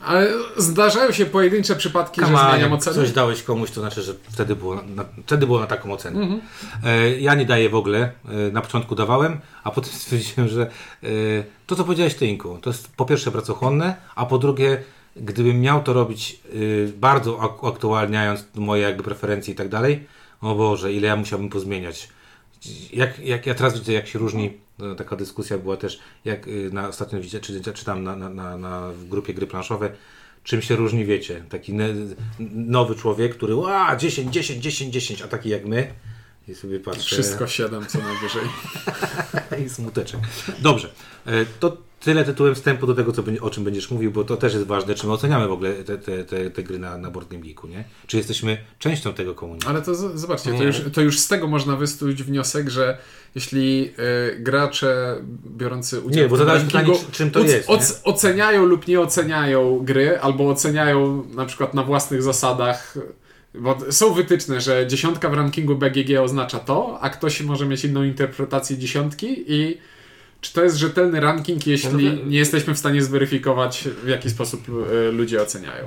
[0.06, 2.96] Ale zdarzają się pojedyncze przypadki, że Kama, zmieniam jak ocenę.
[2.96, 6.22] coś dałeś komuś, to znaczy, że wtedy było na, wtedy było na taką ocenę.
[6.22, 6.42] Mhm.
[6.86, 8.12] E, ja nie daję w ogóle.
[8.30, 10.62] E, na początku dawałem, a potem stwierdziłem, że
[11.04, 11.08] e,
[11.68, 14.84] to, co powiedziałeś Ty, Inku, to jest po pierwsze pracochłonne, a po drugie,
[15.16, 16.58] gdybym miał to robić e,
[16.94, 20.08] bardzo ak- aktualniając moje jakby preferencje i tak dalej,
[20.42, 22.10] o Boże, ile ja musiałbym pozmieniać.
[22.94, 26.70] Jak, jak ja teraz widzę, jak się różni, e, taka dyskusja była też, jak y,
[26.74, 29.92] na ostatnio widzę, czy, czy, czytam na, na, na, na, w grupie gry planszowe,
[30.44, 31.74] czym się różni, wiecie, taki
[32.56, 35.94] nowy człowiek, który ła, 10, 10, 10, 10, a taki jak my
[36.48, 38.44] i sobie patrzę Wszystko 7 co najwyżej.
[39.66, 40.20] i smuteczek.
[40.60, 40.90] Dobrze,
[41.26, 44.54] e, to tyle tytułem wstępu do tego, co, o czym będziesz mówił, bo to też
[44.54, 47.30] jest ważne, czy my oceniamy w ogóle te, te, te, te gry na, na Board
[47.30, 47.84] Game Geeku, nie?
[48.08, 49.76] Czy jesteśmy częścią tego komunikacji?
[49.76, 52.98] Ale to z- zobaczcie, to już, to już z tego można wysnuć wniosek, że
[53.36, 53.92] jeśli
[54.36, 55.16] y, gracze
[55.58, 59.00] biorący udział Nie, bo w rankingu pytanie, czy- czym to jest, oc- oceniają lub nie
[59.02, 62.98] oceniają gry, albo oceniają na przykład na własnych zasadach,
[63.54, 68.04] bo są wytyczne, że dziesiątka w rankingu BGG oznacza to, a ktoś może mieć inną
[68.04, 69.78] interpretację dziesiątki i
[70.42, 75.12] czy to jest rzetelny ranking, jeśli nie jesteśmy w stanie zweryfikować, w jaki sposób y,
[75.12, 75.86] ludzie oceniają?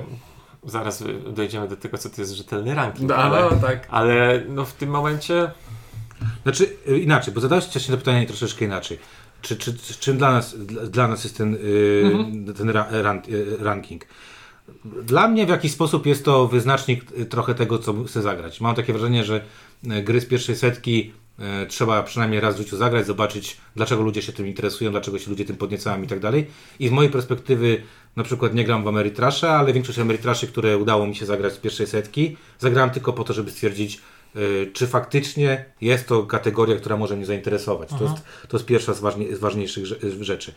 [0.65, 1.03] Zaraz
[1.35, 3.87] dojdziemy do tego, co to jest rzetelny ranking, No, ale, no, tak.
[3.89, 5.51] ale no w tym momencie
[6.43, 8.99] Znaczy y, inaczej, bo zadałeś wcześniej to pytanie troszeczkę inaczej.
[9.41, 13.21] Czy, czy, czy, czym dla nas, dla, dla nas jest ten, y, ten ra, ran,
[13.29, 14.05] y, ranking?
[14.85, 18.61] Dla mnie w jakiś sposób jest to wyznacznik trochę tego, co chcę zagrać.
[18.61, 19.41] Mam takie wrażenie, że
[19.83, 21.13] gry z pierwszej setki
[21.67, 25.45] trzeba przynajmniej raz w życiu zagrać, zobaczyć dlaczego ludzie się tym interesują, dlaczego się ludzie
[25.45, 26.47] tym podniecają i tak dalej.
[26.79, 27.81] I z mojej perspektywy
[28.15, 31.57] na przykład nie gram w Ameritrasha, ale większość Ameritraszy, które udało mi się zagrać z
[31.57, 34.01] pierwszej setki, zagrałem tylko po to, żeby stwierdzić,
[34.35, 37.89] y, czy faktycznie jest to kategoria, która może mnie zainteresować.
[37.89, 38.15] To jest,
[38.47, 38.99] to jest pierwsza z,
[39.31, 40.53] z ważniejszych rze- rzeczy.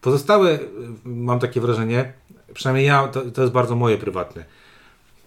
[0.00, 0.68] Pozostałe, y,
[1.04, 2.12] mam takie wrażenie,
[2.54, 4.44] przynajmniej ja, to, to jest bardzo moje prywatne.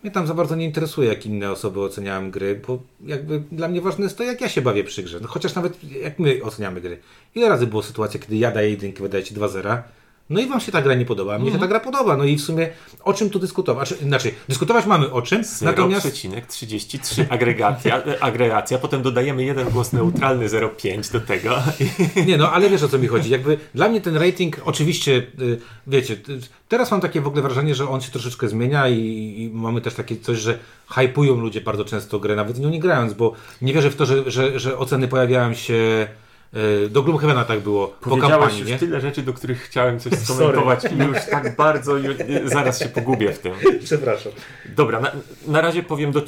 [0.03, 3.81] Mnie tam za bardzo nie interesuje, jak inne osoby oceniają gry, bo jakby dla mnie
[3.81, 5.19] ważne jest to, jak ja się bawię przy grze.
[5.19, 6.99] No chociaż nawet jak my oceniamy gry.
[7.35, 9.81] Ile razy było sytuacja, kiedy ja daję jedynkę, wy dajecie 2-0,
[10.29, 12.17] no i wam się ta gra nie podoba, a mnie się ta gra podoba.
[12.17, 12.69] No i w sumie
[13.03, 13.89] o czym tu dyskutować?
[13.89, 21.11] Znaczy, dyskutować mamy o czym, natomiast 0,33 agregacja, agregacja, potem dodajemy jeden głos neutralny 0,5
[21.11, 21.57] do tego.
[22.27, 23.29] Nie, no ale wiesz o co mi chodzi.
[23.29, 27.75] Jakby dla mnie ten rating, oczywiście, y, wiecie, y, teraz mam takie w ogóle wrażenie,
[27.75, 28.99] że on się troszeczkę zmienia i,
[29.37, 30.59] i mamy też takie coś, że
[30.89, 34.31] hypują ludzie bardzo często grę, nawet nią nie grając, bo nie wierzę w to, że,
[34.31, 36.07] że, że oceny pojawiają się.
[36.55, 38.79] Y, Do Gloomhavena tak było, po kampanii, już nie?
[38.79, 42.13] tyle rzeczy, do których chciałem coś skomentować i już tak bardzo, ju,
[42.45, 43.53] zaraz się pogubię w tym.
[43.83, 44.31] Przepraszam.
[44.75, 45.11] Dobra, na,
[45.47, 46.23] na razie powiem do, e,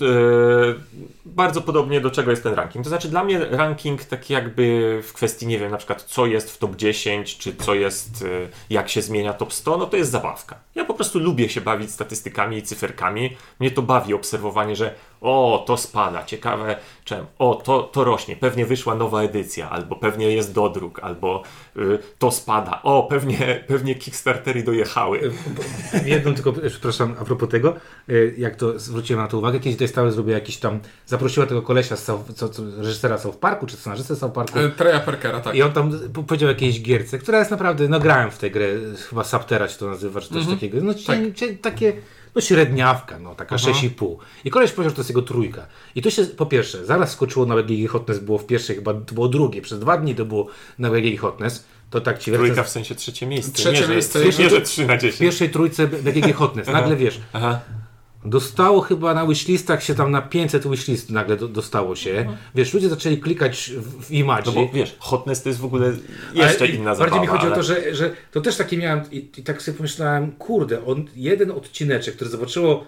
[1.25, 2.83] bardzo podobnie do czego jest ten ranking.
[2.83, 6.51] To znaczy dla mnie ranking taki jakby w kwestii, nie wiem, na przykład co jest
[6.51, 10.11] w top 10, czy co jest, y, jak się zmienia top 100, no to jest
[10.11, 10.59] zabawka.
[10.75, 13.37] Ja po prostu lubię się bawić statystykami i cyferkami.
[13.59, 18.65] Mnie to bawi obserwowanie, że o, to spada, ciekawe czemu, o, to, to rośnie, pewnie
[18.65, 21.43] wyszła nowa edycja, albo pewnie jest dodruk, albo
[22.19, 25.31] to spada, o, pewnie, pewnie Kickstartery dojechały.
[26.05, 27.73] Jedną tylko, przepraszam, a propos tego,
[28.09, 31.61] y, jak to zwróciłem na to uwagę, kiedyś tutaj stały zrobię jakiś tam, zaprosiła tego
[31.61, 34.59] kolesia, z South, co, co, reżysera South Parku, czy scenarzystę South Parku.
[34.77, 35.55] Treya Parkera, tak.
[35.55, 38.67] I on tam po- powiedział jakiejś gierce, która jest naprawdę, no grałem w tę grę,
[39.09, 40.77] chyba Saptera się to nazywa, czy coś takiego.
[40.81, 41.93] No ci- ci- takie,
[42.35, 44.15] no średniawka, no taka 6,5.
[44.45, 45.67] I koleś powiedział, że to jest jego trójka.
[45.95, 49.13] I to się, po pierwsze, zaraz skoczyło na BGG Hotness, było w pierwszej, chyba to
[49.15, 50.47] było drugie, przez dwa dni to było
[50.79, 51.65] na BGG Hotness.
[51.89, 53.51] To tak ci Trójka w sensie trzecie miejsce.
[53.51, 55.15] Trzecie nie, że- miejsce Nie, jest- że 3 na 10.
[55.15, 57.59] w pierwszej trójce BGG Hotness, nagle wiesz, Aha.
[58.25, 62.37] Dostało chyba na wishlistach się tam na 500 wishlist nagle do, dostało się.
[62.55, 64.43] Wiesz, ludzie zaczęli klikać w, w image.
[64.45, 65.93] No bo wiesz, Hotness to jest w ogóle
[66.33, 67.21] jeszcze Ale inna Bardziej zabawa.
[67.21, 67.53] mi chodzi ale...
[67.53, 71.05] o to, że, że to też takie miałem i, i tak sobie pomyślałem, kurde, on
[71.15, 72.85] jeden odcineczek, który zobaczyło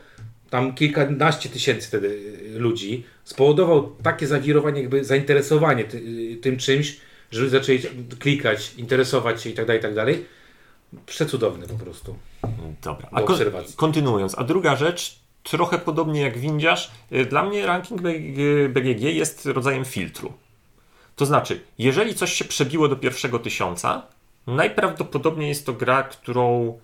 [0.49, 2.07] tam kilkanaście tysięcy wtedy
[2.55, 6.97] y, ludzi, spowodował takie zawirowanie, jakby zainteresowanie ty, y, tym czymś,
[7.31, 7.79] że ludzie zaczęli
[8.19, 10.25] klikać, interesować się i tak dalej, i tak dalej.
[11.05, 12.15] Przecudowny po prostu.
[12.83, 13.37] Dobra, do a kon-
[13.75, 19.45] kontynuując, a druga rzecz, trochę podobnie jak windziarz, y, dla mnie ranking BG BGG jest
[19.45, 20.33] rodzajem filtru.
[21.15, 24.01] To znaczy, jeżeli coś się przebiło do pierwszego tysiąca,
[24.47, 26.77] najprawdopodobniej jest to gra, którą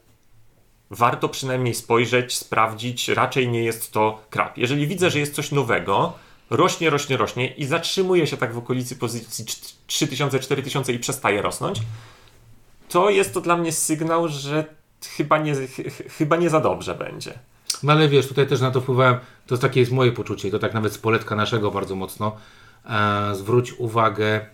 [0.92, 4.58] warto przynajmniej spojrzeć, sprawdzić, raczej nie jest to krap.
[4.58, 6.14] Jeżeli widzę, że jest coś nowego,
[6.50, 9.46] rośnie, rośnie, rośnie i zatrzymuje się tak w okolicy pozycji
[9.88, 11.80] 3000, 4000 i przestaje rosnąć,
[12.90, 14.66] to jest to dla mnie sygnał, że
[15.18, 17.40] chyba nie, ch- chyba nie za dobrze będzie.
[17.84, 19.16] No ale wiesz, tutaj też na to wpływałem,
[19.48, 22.36] to takie jest moje poczucie i to tak nawet z poletka naszego bardzo mocno.
[22.90, 24.46] E, zwróć uwagę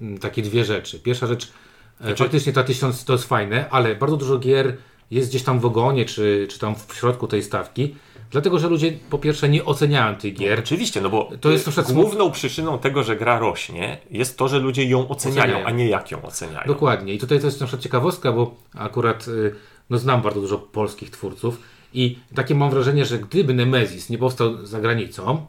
[0.00, 0.98] m, takie dwie rzeczy.
[1.00, 1.52] Pierwsza rzecz,
[2.00, 4.76] e, faktycznie ta tysiąc to jest fajne, ale bardzo dużo gier
[5.10, 7.94] jest gdzieś tam w ogonie, czy, czy tam w środku tej stawki,
[8.30, 10.58] dlatego że ludzie po pierwsze nie oceniają tych gier.
[10.58, 14.58] Oczywiście, no bo To jest przykład główną przyczyną tego, że gra rośnie, jest to, że
[14.58, 15.66] ludzie ją oceniają, Oceniają.
[15.66, 16.66] a nie jak ją oceniają.
[16.66, 17.14] Dokładnie.
[17.14, 19.54] I tutaj to jest na przykład ciekawostka, bo akurat y,
[19.90, 21.60] no, znam bardzo dużo polskich twórców
[21.96, 25.46] i takie mam wrażenie, że gdyby Nemesis nie powstał za granicą,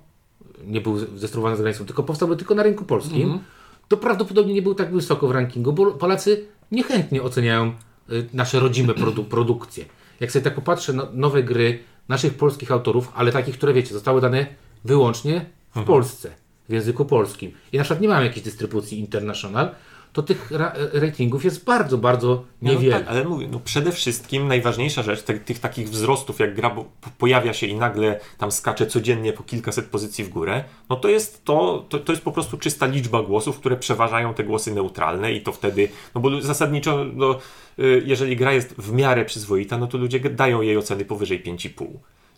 [0.66, 3.40] nie był zdestruowany za granicą, tylko powstałby tylko na rynku polskim,
[3.88, 7.74] to prawdopodobnie nie był tak wysoko w rankingu, bo Polacy niechętnie oceniają
[8.12, 9.86] y, nasze rodzime produ- produkcje.
[10.20, 14.22] Jak sobie tak popatrzę na nowe gry naszych polskich autorów, ale takich, które wiecie, zostały
[14.22, 14.46] dane
[14.86, 16.32] wyłącznie w Polsce,
[16.70, 17.52] w języku polskim.
[17.72, 19.70] I na przykład nie mamy jakiejś dystrybucji international,
[20.14, 23.00] to tych ra- ratingów jest bardzo, bardzo No niewiele.
[23.00, 26.76] tak, ale mówię, no przede wszystkim najważniejsza rzecz te, tych takich wzrostów, jak gra
[27.18, 31.46] pojawia się i nagle tam skacze codziennie po kilkaset pozycji w górę, no to jest
[31.46, 35.42] to, to, to jest po prostu czysta liczba głosów, które przeważają te głosy neutralne i
[35.42, 37.40] to wtedy, no bo zasadniczo, no,
[37.80, 41.86] y, jeżeli gra jest w miarę przyzwoita, no to ludzie dają jej oceny powyżej 5,5.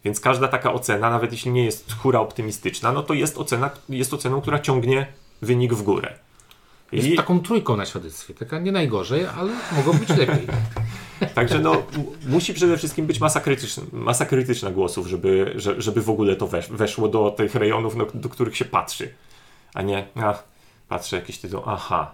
[0.06, 4.14] Więc każda taka ocena, nawet jeśli nie jest hura optymistyczna, no to jest ocena, jest
[4.14, 5.08] oceną, która ciągnie
[5.42, 6.14] wynik w górę.
[6.92, 8.34] Jest I- taką trójką na świadectwie.
[8.34, 10.48] Taka nie najgorzej, ale mogło być lepiej.
[11.36, 11.84] Także no,
[12.28, 16.48] musi przede wszystkim być masa krytyczna, masa krytyczna głosów, żeby, że, żeby w ogóle to
[16.48, 19.14] wesz, weszło do tych rejonów, no, do których się patrzy.
[19.74, 20.44] A nie, ach,
[20.88, 22.12] patrzę jakiś tytuł, aha,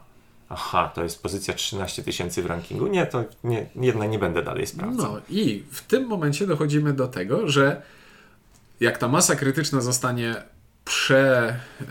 [0.49, 2.87] aha, to jest pozycja 13 tysięcy w rankingu.
[2.87, 5.13] Nie, to nie, jednak nie będę dalej sprawdzał.
[5.13, 7.81] No i w tym momencie dochodzimy do tego, że
[8.79, 10.35] jak ta masa krytyczna zostanie
[10.85, 11.85] prze, e,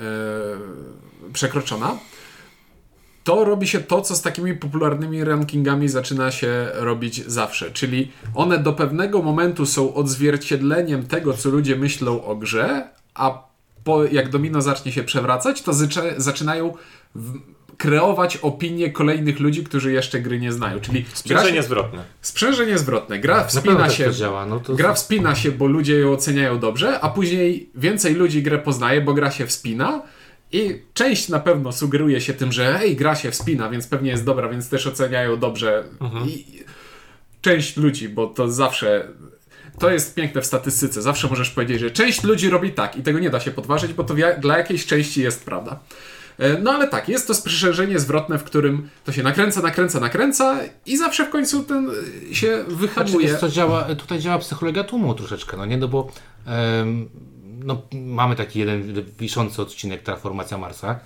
[1.33, 1.99] przekroczona,
[3.25, 7.71] to robi się to, co z takimi popularnymi rankingami zaczyna się robić zawsze.
[7.71, 13.43] Czyli one do pewnego momentu są odzwierciedleniem tego, co ludzie myślą o grze, a
[13.85, 16.75] po, jak domino zacznie się przewracać, to zycza- zaczynają
[17.15, 17.33] w,
[17.77, 20.81] kreować opinie kolejnych ludzi, którzy jeszcze gry nie znają.
[20.81, 22.05] Czyli gra się- Sprzężenie zwrotne.
[22.21, 23.19] Sprzężenie zwrotne.
[23.19, 24.05] Gra wspina tak się.
[24.05, 24.47] to działa.
[24.47, 28.59] No to Gra wspina się, bo ludzie ją oceniają dobrze, a później więcej ludzi grę
[28.59, 30.03] poznaje, bo gra się wspina.
[30.55, 34.25] I część na pewno sugeruje się tym, że hej, gra się wspina, więc pewnie jest
[34.25, 35.85] dobra, więc też oceniają dobrze.
[36.27, 36.45] I
[37.41, 39.09] część ludzi, bo to zawsze.
[39.79, 41.03] To jest piękne w statystyce.
[41.03, 44.05] Zawsze możesz powiedzieć, że część ludzi robi tak i tego nie da się podważyć, bo
[44.05, 45.81] to dla jakiejś części jest prawda.
[46.39, 50.61] E, No ale tak, jest to sprzężenie zwrotne, w którym to się nakręca, nakręca, nakręca
[50.87, 51.91] i zawsze w końcu ten
[52.31, 53.29] e, się Znaczy, wyhamuje.
[53.29, 56.13] wiesz co, działa, tutaj działa psychologia tłumu troszeczkę, no nie, no bo
[57.65, 61.01] no, mamy taki jeden wiszący odcinek Transformacja Marsa,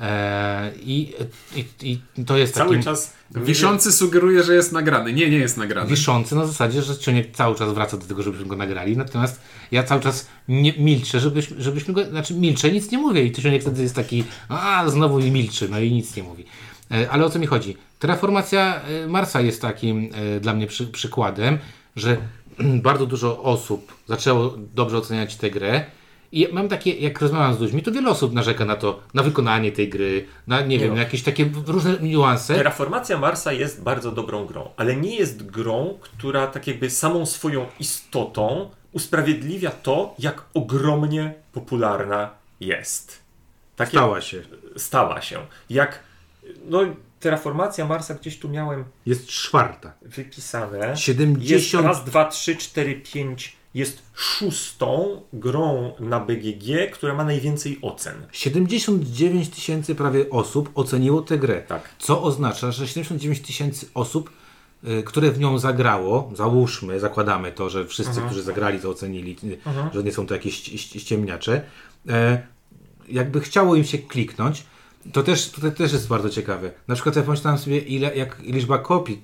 [0.00, 1.14] E, i,
[1.56, 5.12] i, I to jest Cały taki czas Wiszący sugeruje, że jest nagrany.
[5.12, 5.90] Nie, nie jest nagrany.
[5.90, 9.40] wiszący na zasadzie, że Cioniek cały czas wraca do tego, żebyśmy go nagrali, natomiast
[9.72, 13.62] ja cały czas nie, milczę, żebyśmy, żebyśmy go, znaczy milczę, nic nie mówię i Cioniek
[13.62, 16.44] wtedy jest taki, a znowu mi milczy, no i nic nie mówi.
[16.90, 17.76] E, Ale o co mi chodzi?
[17.98, 21.58] Terraformacja e, Marsa jest takim dla mnie przy, przykładem,
[21.96, 22.16] że
[22.88, 25.84] bardzo dużo osób zaczęło dobrze oceniać tę grę
[26.34, 29.72] i mam takie, jak rozmawiam z ludźmi, to wiele osób narzeka na to, na wykonanie
[29.72, 30.94] tej gry, na, nie wiem, no.
[30.94, 32.54] na jakieś takie różne niuanse.
[32.54, 37.66] Terraformacja Marsa jest bardzo dobrą grą, ale nie jest grą, która tak jakby samą swoją
[37.80, 43.22] istotą usprawiedliwia to, jak ogromnie popularna jest.
[43.76, 44.42] Takie Stała się.
[44.76, 45.38] stała się.
[45.70, 45.98] Jak
[46.66, 46.80] no
[47.28, 49.92] Terraformacja Marsa gdzieś tu miałem Jest czwarta.
[50.02, 50.88] wypisane.
[50.88, 53.56] Jest 70 raz, dwa, trzy, cztery, pięć.
[53.74, 58.14] Jest szóstą grą na BGG, która ma najwięcej ocen.
[58.32, 61.62] 79 tysięcy prawie osób oceniło tę grę.
[61.68, 61.82] Tak.
[61.98, 64.30] Co oznacza, że 79 tysięcy osób,
[64.84, 69.58] y, które w nią zagrało, załóżmy, zakładamy to, że wszyscy, którzy zagrali, to ocenili, y,
[69.94, 71.62] że nie są to jakieś ści- ści- ściemniacze,
[72.08, 72.42] e,
[73.08, 74.64] jakby chciało im się kliknąć,
[75.12, 76.70] to też, tutaj też jest bardzo ciekawe.
[76.88, 79.22] Na przykład ja pomyślałem sobie, ile, jak liczba kopii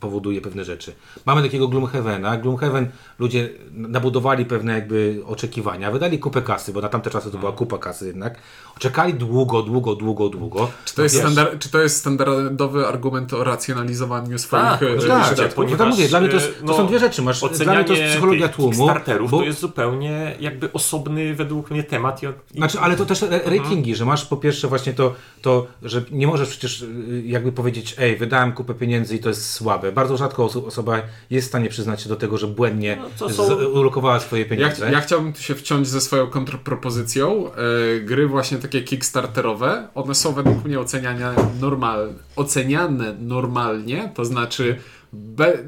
[0.00, 0.92] powoduje pewne rzeczy.
[1.26, 2.36] Mamy takiego Gloomhavena.
[2.36, 7.52] Gloomhaven ludzie nabudowali pewne jakby oczekiwania, wydali kupę kasy, bo na tamte czasy to była
[7.52, 8.38] kupa kasy jednak.
[8.78, 10.70] Czekali długo, długo, długo, długo.
[10.84, 14.86] Czy to, jest Wiesz, standard, czy to jest standardowy argument o racjonalizowaniu swoich Tak, e,
[15.08, 15.70] Tak, wydatków?
[15.70, 17.22] no to mówię, dla mnie to, jest, e, to są dwie rzeczy.
[17.22, 18.86] Masz, dla mnie to jest psychologia tłumu.
[19.30, 22.22] Bo- to jest zupełnie jakby osobny według mnie temat.
[22.22, 25.09] I, i Znaczy, ale to też re- ratingi, że masz po pierwsze właśnie to,
[25.42, 29.50] to, że nie możesz przecież y, jakby powiedzieć, ej, wydałem kupę pieniędzy i to jest
[29.52, 29.92] słabe.
[29.92, 33.54] Bardzo rzadko oso- osoba jest w stanie przyznać się do tego, że błędnie No, są-
[33.68, 34.92] ulokowała swoje Ja, pieniądze.
[34.92, 37.50] ja chciałbym tu się wciąć ze swoją kontrpropozycją.
[37.52, 44.76] E, gry właśnie takie kickstarterowe, one są według mnie oceniane, normal, oceniane normalnie, to znaczy,
[45.12, 45.58] be,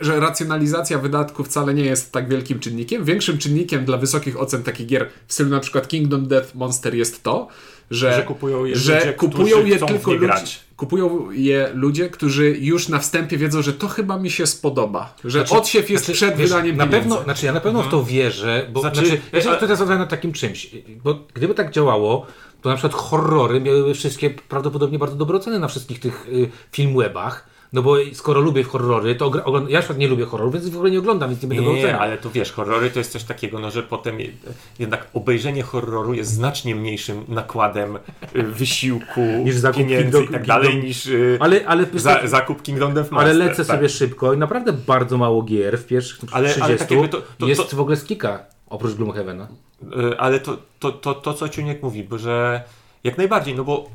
[0.00, 3.04] że racjonalizacja wydatków wcale nie jest tak wielkim czynnikiem.
[3.04, 7.22] Większym czynnikiem dla wysokich ocen takich gier w stylu na przykład Kingdom Death Monster jest
[7.22, 7.48] to,
[7.90, 10.60] że, Że kupują je że ludzie, kupują którzy je tylko ludzie, grać.
[10.76, 15.38] kupują je ludzie, którzy już na wstępie wiedzą, że to chyba mi się spodoba, że
[15.38, 17.08] Znaczy- odsiew jest znaczy, przed wiesz, wydaniem na pieniędzy.
[17.08, 19.98] pewno, znaczy ja na pewno w to wierzę, bo Znaczy, znaczy, ja się tutaj zadaję
[19.98, 20.70] na takim czymś,
[21.04, 22.26] bo gdyby tak działało,
[22.62, 27.46] to na przykład horrory miałyby wszystkie prawdopodobnie bardzo dobre oceny na wszystkich tych y, filmwebach,
[27.72, 30.68] no bo skoro lubię horrory, to ogra- ogląd- ja na przykład nie lubię horrorów, więc
[30.68, 32.00] w ogóle nie oglądam, więc nie będę go oceniał.
[32.00, 34.30] ale to wiesz, horrory to jest coś takiego, no, że potem je-
[34.78, 37.96] jednak obejrzenie horroru jest znacznie mniejszym nakładem
[38.36, 42.20] y, wysiłku, Niż zakup pieniędzy Kingdom- i tak dalej, Kingdom- niż y, Ale, ale, za,
[42.28, 43.36] zakup Kingdom Death ale Master.
[43.36, 43.76] lecę tak.
[43.76, 47.48] sobie szybko i naprawdę bardzo mało gier w pierwszych Ale- 30 ale tak to- to-
[47.48, 49.48] jest to- w ogóle z kika, oprócz Gloomhavena.
[49.82, 52.62] Y, Ale to, to, to, to co Ciuniek mówi, bo że
[53.04, 53.90] jak najbardziej, no bo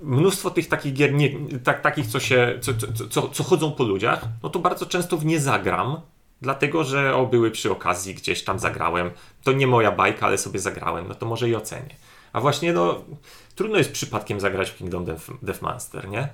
[0.00, 1.30] mnóstwo tych takich gier, nie,
[1.64, 5.16] tak, takich co się, co, co, co, co chodzą po ludziach, no to bardzo często
[5.16, 6.00] w nie zagram,
[6.42, 9.10] dlatego że o, były przy okazji, gdzieś tam zagrałem.
[9.42, 11.96] To nie moja bajka, ale sobie zagrałem, no to może i ocenię.
[12.32, 13.04] A właśnie, no,
[13.54, 16.28] trudno jest przypadkiem zagrać w Kingdom Death, Death Monster, nie?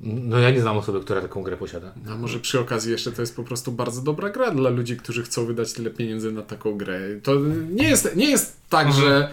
[0.00, 1.92] No ja nie znam osoby, która taką grę posiada.
[2.12, 5.22] A może przy okazji jeszcze to jest po prostu bardzo dobra gra dla ludzi, którzy
[5.22, 7.00] chcą wydać tyle pieniędzy na taką grę.
[7.22, 7.34] To
[7.70, 9.04] nie jest, nie jest tak, Mhm.
[9.04, 9.30] że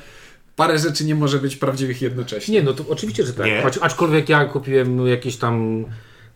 [0.56, 2.54] parę rzeczy nie może być prawdziwych jednocześnie.
[2.54, 3.46] Nie, no to oczywiście, że tak.
[3.46, 3.62] Nie.
[3.62, 5.86] Choć, aczkolwiek ja kupiłem jakieś tam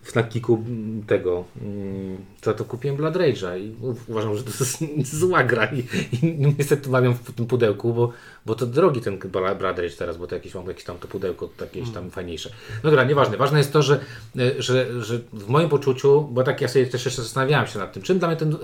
[0.01, 3.75] w Snackiku mm, tego, mm, co to kupiłem Blood Rage'a i
[4.07, 4.83] uważam, że to jest
[5.19, 5.79] zła gra i,
[6.15, 8.11] i niestety mam ją w tym pudełku, bo,
[8.45, 11.49] bo to drogi ten Blood Rage teraz, bo to jakieś mam jakieś tam to pudełko
[11.61, 12.49] jakieś tam fajniejsze.
[12.83, 13.37] No dobra, nieważne.
[13.37, 13.99] Ważne jest to, że,
[14.39, 17.93] e, że, że w moim poczuciu, bo tak ja sobie też jeszcze zastanawiałem się nad
[17.93, 18.55] tym, czym dla mnie ten,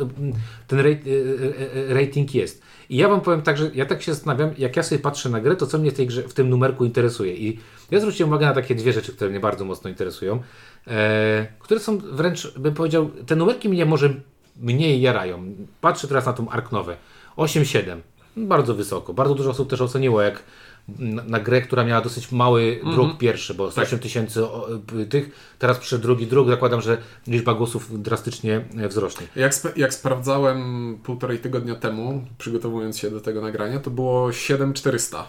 [0.67, 2.61] ten e, e, rating jest.
[2.89, 5.41] I ja wam powiem tak, że ja tak się zastanawiam, jak ja sobie patrzę na
[5.41, 7.35] grę, to co mnie w, tej grze, w tym numerku interesuje.
[7.35, 7.59] I
[7.91, 10.41] ja zwróciłem uwagę na takie dwie rzeczy, które mnie bardzo mocno interesują,
[10.87, 14.13] e, które są wręcz, bym powiedział, te numerki mnie może
[14.59, 15.55] mniej jarają.
[15.81, 16.97] Patrzę teraz na tą Arknowę.
[17.37, 18.01] 8-7.
[18.37, 19.13] Bardzo wysoko.
[19.13, 20.43] Bardzo dużo osób też oceniło, jak
[20.87, 24.69] na, na grę, która miała dosyć mały druk pierwszy, bo 8 tysięcy o,
[24.99, 29.27] y, tych, teraz przyszedł drugi druk, zakładam, że liczba głosów drastycznie e, wzrośnie.
[29.35, 35.27] Jak, sp- jak sprawdzałem półtorej tygodnia temu, przygotowując się do tego nagrania, to było 7400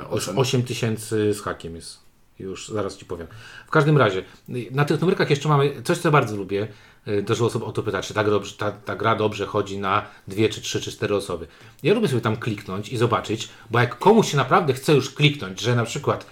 [0.00, 0.38] e, ocen.
[0.38, 2.04] 8 tysięcy z hakiem jest.
[2.38, 3.26] Już zaraz ci powiem.
[3.66, 4.24] W każdym razie,
[4.70, 6.68] na tych numerkach jeszcze mamy coś, co bardzo lubię.
[7.08, 10.06] Y, Dużo osób o to pyta, czy ta, dobrze, ta, ta gra dobrze chodzi na
[10.28, 11.46] dwie, czy trzy, czy cztery osoby.
[11.82, 15.60] Ja lubię sobie tam kliknąć i zobaczyć, bo jak komuś się naprawdę chce już kliknąć,
[15.60, 16.26] że na przykład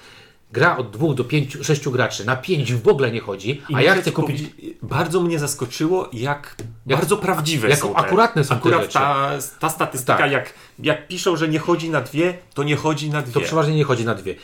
[0.52, 3.82] gra od dwóch do pięciu, sześciu graczy na pięć w ogóle nie chodzi, I a
[3.82, 4.42] ja chcę kupić...
[4.82, 7.96] Bardzo mnie zaskoczyło, jak, Jak- bardzo prawdziwe jak są te.
[7.96, 8.92] akuratne są te Akurat rzeczy.
[8.94, 10.32] ta, ta statystyka, Tak.
[10.32, 13.32] jak, jak piszą, że nie chodzi na dwie, to nie chodzi na dwie.
[13.32, 14.34] To przeważnie nie chodzi na dwie.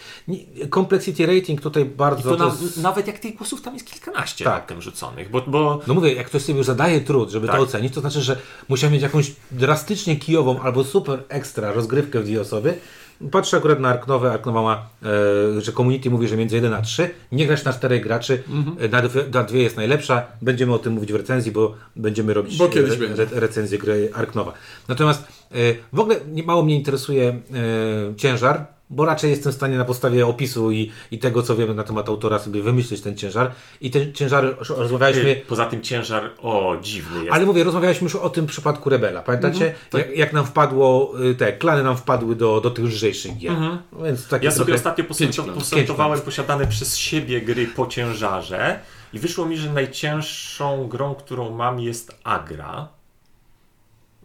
[0.75, 2.37] Complexity rating tutaj bardzo...
[2.37, 4.67] to na, to jest- nawet jak tych głosów tam jest kilkanaście tak.
[4.67, 7.57] tym rzuconych, bo, bo No mówię, jak ktoś sobie już zadaje trud, żeby Tak.
[7.57, 8.37] to ocenić, to znaczy, że
[8.69, 12.79] musiał mieć jakąś drastycznie kijową albo super ekstra rozgrywkę w dwie osoby.
[13.31, 14.33] Patrzę akurat na Arknowę.
[14.33, 14.87] Arknowa ma,
[15.57, 17.11] e, że community mówi, że między 1 a 3.
[17.33, 18.43] Nie grać na czterech graczy.
[18.81, 20.27] E, Na, dwie, na dwie jest najlepsza.
[20.43, 24.11] Będziemy o tym mówić w recenzji, bo będziemy robić Bo kiedyś re, re, recenzję gry
[24.15, 24.53] Arknowa.
[24.89, 25.55] Natomiast e,
[25.93, 27.37] w ogóle mało mnie interesuje e,
[28.17, 31.85] ciężar, bo raczej jestem w stanie na podstawie opisu i, i tego, co wiemy na
[31.85, 33.51] temat autora, sobie wymyślić ten ciężar.
[33.81, 35.37] I ten ciężar rozmawialiśmy.
[35.49, 37.33] poza tym ciężar, o dziwny jest.
[37.33, 39.23] Ale mówię, rozmawialiśmy już o tym przypadku Rebela.
[39.23, 39.75] Pamiętacie?
[39.93, 43.53] jak, jak nam wpadło, y, te klany nam wpadły do, do tych lżejszych gier.
[43.93, 45.05] No Więc takie Ja sobie ostatnio
[45.55, 48.81] posortowałem posiadane przez siebie gry po ciężarze
[49.13, 52.89] i wyszło mi, że najcięższą grą, którą mam jest Agra.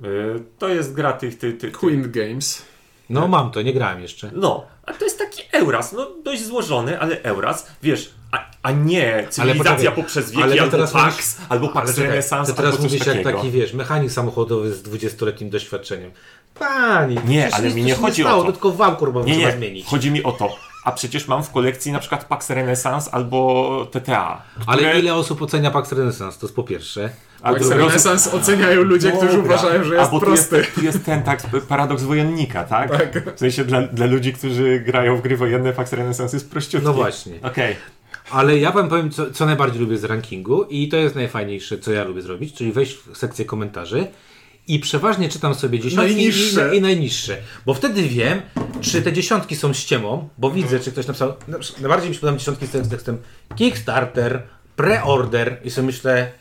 [0.04, 1.38] Y, To jest gra tych...
[1.38, 2.73] tych, tych Queen Games.
[3.14, 4.32] No mam to, nie grałem jeszcze.
[4.36, 9.28] No, a to jest taki Euras, no dość złożony, ale Euras, wiesz, a, a nie
[9.30, 12.72] cywilizacja poczekaj, poprzez wieki, ale albo teraz Pax, mówisz- albo Ale Pax Renaissance, to teraz
[12.74, 16.12] albo mówisz jak taki, wiesz, mechanik samochodowy z 20-letnim doświadczeniem.
[16.60, 18.52] Pani, Nie, ale mi nie chodzi o stało, to.
[18.52, 19.86] Tylko wał kurwa Nie, nie, zmienić.
[19.86, 24.42] chodzi mi o to, a przecież mam w kolekcji na przykład Pax Renaissance albo TTA.
[24.68, 26.40] Ale które- ile osób ocenia Pax Renaissance?
[26.40, 27.10] To jest po pierwsze.
[27.44, 29.56] A Pax drugie- Renaissance oceniają ludzie, którzy Dobra.
[29.56, 30.58] uważają, że A, jest bo tu prosty.
[30.58, 32.92] Jest, tu jest ten tak, paradoks wojennika, tak?
[33.14, 33.36] Tak.
[33.36, 36.86] W sensie dla, dla ludzi, którzy grają w gry wojenne, Pax Renaissance jest prościutki.
[36.88, 37.34] No właśnie.
[37.42, 37.76] Okej.
[38.32, 41.92] Ale ja wam powiem, co, co najbardziej lubię z rankingu i to jest najfajniejsze, co
[41.92, 44.08] ja lubię zrobić, czyli wejść w sekcję komentarzy
[44.68, 46.76] i przeważnie czytam sobie dziesiątki Najniższe.
[46.76, 47.38] I, i najniższe.
[47.66, 48.42] Bo wtedy wiem,
[48.82, 52.40] czy te dziesiątki są ściemą, bo widzę, czy ktoś napisał, na- najbardziej mi się podobają
[52.40, 53.18] dziesiątki z tekstem
[53.56, 54.44] Kickstarter,
[54.78, 56.32] pre-order i sobie myślę,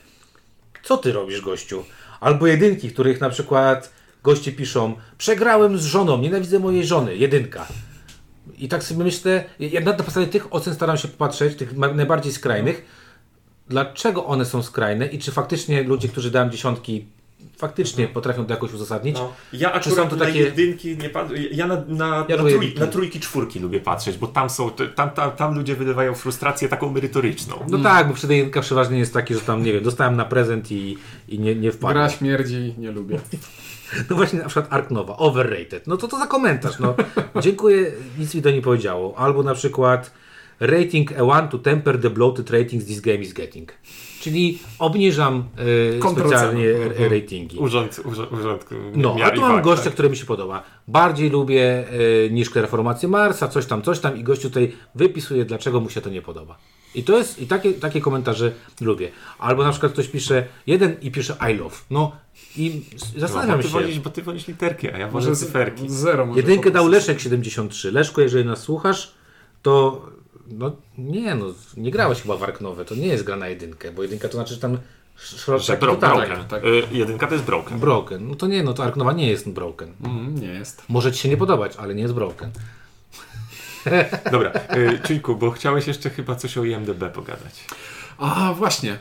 [0.83, 1.85] co ty robisz gościu?
[2.21, 7.67] Albo jedynki, których na przykład goście piszą, przegrałem z żoną, nienawidzę mojej żony, jedynka.
[8.59, 12.85] I tak sobie myślę, ja na podstawie tych ocen staram się popatrzeć, tych najbardziej skrajnych,
[13.69, 17.07] dlaczego one są skrajne i czy faktycznie ludzie, którzy dałem dziesiątki,
[17.57, 19.17] faktycznie potrafią to jakoś uzasadnić.
[19.17, 21.35] No, ja Czy są akurat to na takie- jedynki nie patrzę.
[21.39, 25.11] Ja na, na, Ja na, trój, na trójki, czwórki lubię patrzeć, bo tam są, tam,
[25.11, 27.57] tam, tam ludzie wylewają frustrację taką merytoryczną.
[27.69, 30.73] No tak, bo wtedy jedynka przeważnie jest taki, że tam, nie wiem, dostałem na prezent
[30.73, 31.95] i, i nie, nie wpadłem.
[31.95, 33.19] Gra śmierdzi, nie lubię.
[34.11, 35.87] No właśnie na przykład Ark Nova, overrated.
[35.87, 36.95] No to to za komentarz, no.
[37.43, 39.19] Dziękuję, nic mi to nie powiedziało.
[39.19, 40.13] Albo na przykład
[40.61, 43.73] rating a one to temper the bloated ratings this game is getting.
[44.21, 45.45] Czyli obniżam
[45.97, 46.39] y, Kontrocena.
[46.39, 47.59] specjalnie r- ratingi.
[47.59, 49.93] Urząd, urząd, urząd No, a tu mam gościa, tak.
[49.93, 50.63] który mi się podoba.
[50.89, 51.85] Bardziej lubię
[52.27, 56.01] y, niż Reformację Marsa, coś tam, coś tam i gościu tutaj wypisuje, dlaczego mu się
[56.01, 56.59] to nie podoba.
[56.95, 59.09] I to jest, i takie, takie komentarze lubię.
[59.39, 61.77] Albo na przykład ktoś pisze jeden i pisze I love.
[61.91, 62.17] No
[62.57, 62.83] i
[63.15, 63.73] No, zastanawiam ty się.
[63.73, 65.85] wolisz, bo ty wolisz literki, a ja wolę Może cyferki.
[65.91, 66.89] zero może Jedynkę dał.
[66.89, 67.93] Leszek 73.
[67.93, 69.15] Leszko, jeżeli nas słuchasz,
[69.63, 70.03] to
[70.49, 74.03] no nie no, nie grałeś chyba w Arknowe, to nie jest gra na jedynkę, bo
[74.03, 74.79] jedynka to znaczy, że tam
[75.17, 76.27] Że szroczek bro, totalny.
[76.27, 76.45] broken.
[76.49, 76.65] tak.
[76.65, 77.79] Y, jedynka to jest broken.
[77.79, 78.29] Broken.
[78.29, 79.93] No to nie, no to Arknowa nie jest broken.
[80.05, 80.83] Mm, nie jest.
[80.89, 82.51] Może ci się nie podobać, ale nie jest broken.
[84.33, 87.65] Dobra, y, Czujku, bo chciałeś jeszcze chyba coś o IMDB pogadać.
[88.23, 88.99] A, właśnie.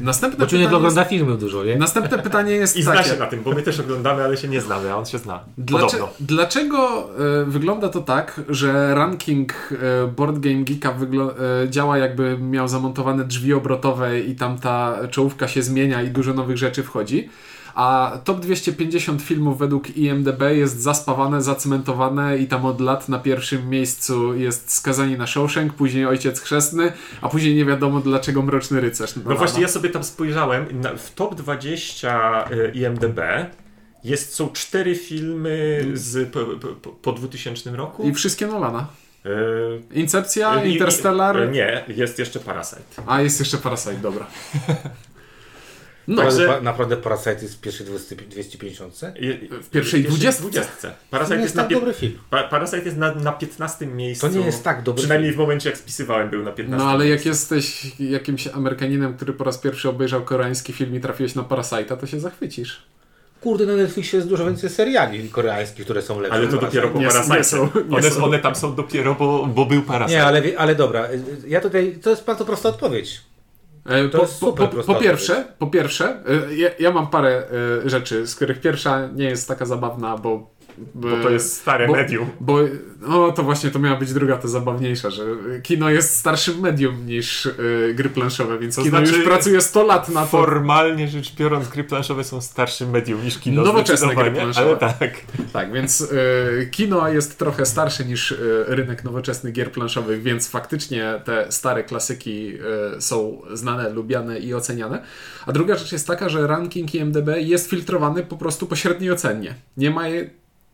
[0.00, 1.76] Następne Bo pytanie, ogląda jest, filmy dużo, nie?
[1.76, 3.10] następne pytanie jest I zna takie.
[3.10, 5.40] się na tym, bo my też oglądamy, ale się nie znamy, a on się zna.
[5.58, 6.26] Dlaczego, Podobno.
[6.36, 7.08] dlaczego
[7.40, 11.30] e, wygląda to tak, że ranking e, Board Game Geeka wyglo-
[11.64, 16.34] e, działa jakby miał zamontowane drzwi obrotowe i tam ta czołówka się zmienia i dużo
[16.34, 17.28] nowych rzeczy wchodzi,
[17.74, 23.68] a top 250 filmów według IMDB jest zaspawane, zacementowane i tam od lat na pierwszym
[23.70, 29.16] miejscu jest Skazani na Shawshank, później Ojciec Chrzestny, a później nie wiadomo dlaczego Mroczny Rycerz.
[29.16, 30.66] No właśnie, ja sobie tam spojrzałem.
[30.98, 33.20] W top 20 y, IMDB
[34.04, 36.40] jest, są cztery filmy z, po,
[36.82, 38.08] po, po 2000 roku.
[38.08, 38.86] I wszystkie Nolana.
[39.26, 42.82] Y, Incepcja, i- Interstellar, y, Nie, jest jeszcze Parasite.
[43.06, 44.26] a jest jeszcze Parasite, dobra.
[46.10, 48.94] No, Także- Naprawdę, naprawdę Parasite jest w pierwszej 20 250?
[49.20, 50.42] I- W pierwszej dwudziestce.
[50.42, 50.88] dwudziestce.
[50.88, 52.18] To Parasite nie jest, jest na tak dobry film.
[52.30, 54.28] Pa- Parasite jest na, na 15 miejscu.
[54.28, 55.38] To nie jest tak dobry Przynajmniej film.
[55.38, 57.54] w momencie jak spisywałem był na 15 No ale jak miejscu.
[57.54, 62.06] jesteś jakimś Amerykaninem, który po raz pierwszy obejrzał koreański film i trafiłeś na Parasite'a, to
[62.06, 62.82] się zachwycisz.
[63.40, 66.38] Kurde, na Netflixie jest dużo więcej seriali koreańskich, które są lepsze.
[66.38, 67.60] Ale to dopiero po Parasite.
[67.90, 70.18] one, one tam są dopiero, bo, bo był Parasite.
[70.18, 71.08] Nie, ale, ale dobra,
[71.48, 73.20] ja tutaj, to jest bardzo prosta odpowiedź.
[73.86, 76.22] E, po, po, po, po pierwsze, po pierwsze
[76.56, 77.42] ja, ja mam parę
[77.84, 80.54] e, rzeczy, z których pierwsza nie jest taka zabawna, bo
[80.94, 82.30] Bo to jest stare bo, medium.
[82.40, 82.58] Bo,
[83.00, 85.24] no to właśnie to miała być druga, to zabawniejsza, że
[85.62, 90.08] kino jest starszym medium niż y, gry planszowe, więc to znaczy, już pracuje 100 lat
[90.08, 90.26] na to.
[90.26, 93.62] Formalnie rzecz biorąc, gry planszowe są starszym medium niż kino.
[93.62, 94.66] Nowoczesne gry planszowe.
[94.66, 95.14] Ale tak.
[95.52, 101.20] Tak, więc y, kino jest trochę starsze niż y, rynek nowoczesnych gier planszowych, więc faktycznie
[101.24, 102.52] te stare klasyki
[102.98, 105.02] są znane, lubiane i oceniane.
[105.46, 109.54] A druga rzecz jest taka, że ranking IMDB jest filtrowany po prostu po średniej ocenie.
[109.76, 110.08] Nie ma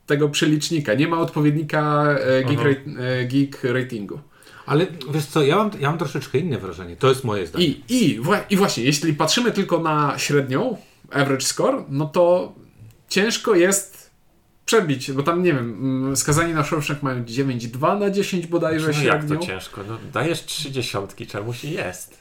[0.07, 2.81] tego przelicznika, nie ma odpowiednika e, geek, rate,
[3.21, 4.21] e, geek ratingu.
[4.67, 6.97] Ale wiesz co, ja mam, ja mam troszeczkę inne wrażenie.
[6.97, 7.65] To jest moje zdanie.
[7.67, 10.77] I, i, wła- I właśnie, jeśli patrzymy tylko na średnią,
[11.13, 12.53] average score, no to
[13.09, 14.11] ciężko jest
[14.67, 18.93] przebić, bo tam nie wiem, mm, skazani na Shawshank mają 9,2 na 10 bodajże No
[18.93, 19.81] jak średnią, to ciężko?
[19.89, 22.19] No, dajesz trzy dziesiątki, czemuś i jest.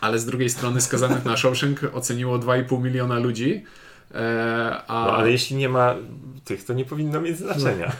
[0.00, 3.64] ale z drugiej strony skazanych na Shawshank oceniło 2,5 miliona ludzi,
[4.86, 5.04] a...
[5.06, 5.94] No, ale jeśli nie ma
[6.44, 7.92] tych, to nie powinno mieć znaczenia.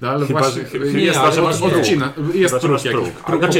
[0.00, 3.00] No ale Chyba, właśnie, chyba, jest, nie, ale że masz odcina, jest Chyba, próg jakiś.
[3.02, 3.24] próg.
[3.24, 3.58] próg Znaczy,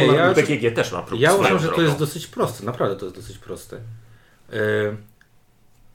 [0.60, 1.20] ja- też ma próg.
[1.20, 2.66] Ja uważam, że to jest dosyć proste.
[2.66, 3.76] Naprawdę to jest dosyć proste.
[4.52, 4.56] E,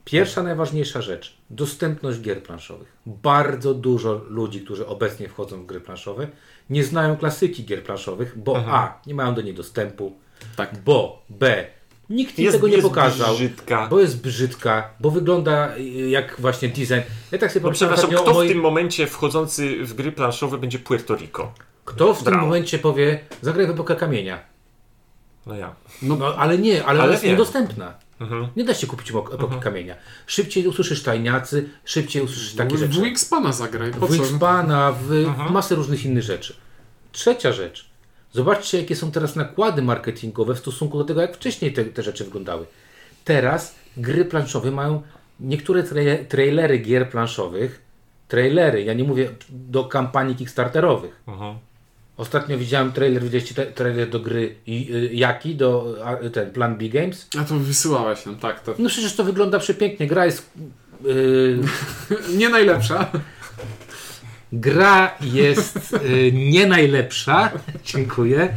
[0.05, 1.37] Pierwsza najważniejsza rzecz.
[1.49, 2.97] Dostępność gier planszowych.
[3.05, 6.27] Bardzo dużo ludzi, którzy obecnie wchodzą w gry planszowe,
[6.69, 8.99] nie znają klasyki gier planszowych, bo A.
[9.07, 10.15] Nie mają do niej dostępu,
[10.55, 10.83] Tak.
[10.85, 11.65] bo B.
[12.11, 13.35] Nikt im Jest- tego nie jest pokazał.
[13.35, 13.87] brzydka.
[13.87, 17.01] Bo jest brzydka, bo wygląda y, jak właśnie design.
[17.31, 21.15] Ja tak sobie No przepraszam, kto w tym momencie wchodzący w gry planszowe będzie Puerto
[21.15, 21.53] Rico?
[21.85, 22.41] Kto w tym Brawo.
[22.45, 24.39] momencie powie, zagraj w epokę kamienia.
[25.45, 25.75] No ja.
[26.01, 27.31] No, ale nie, ale, Ale jest wiem.
[27.31, 27.93] niedostępna.
[28.21, 28.47] Mhm.
[28.55, 29.95] Nie da się kupić epok- epoki kamienia.
[30.27, 33.01] Szybciej usłyszysz tajniacy, szybciej usłyszysz takie W rzeczy.
[33.01, 34.13] Wingspana zagraj, po W co?
[34.15, 36.55] Wingspana, w masę różnych innych rzeczy.
[37.11, 37.90] Trzecia rzecz.
[38.33, 42.23] Zobaczcie, jakie są teraz nakłady marketingowe w stosunku do tego, jak wcześniej te, te rzeczy
[42.23, 42.65] wyglądały.
[43.25, 45.01] Teraz gry planszowe mają
[45.39, 47.81] niektóre tra- trailery gier planszowych.
[48.27, 51.21] Trailery, ja nie mówię do kampanii kickstarterowych.
[52.17, 56.89] Ostatnio widziałem trailer, widzieliście te- trailer do gry y, Jaki, do a, ten Plan B
[56.89, 57.27] Games.
[57.39, 58.59] A to wysyłałeś nam, tak.
[58.59, 60.07] To No przecież to wygląda przepięknie.
[60.07, 60.51] Gra jest.
[61.03, 61.59] Yy,
[62.39, 63.11] nie najlepsza.
[64.51, 67.51] gra jest yy, nie najlepsza.
[67.85, 68.53] Dziękuję.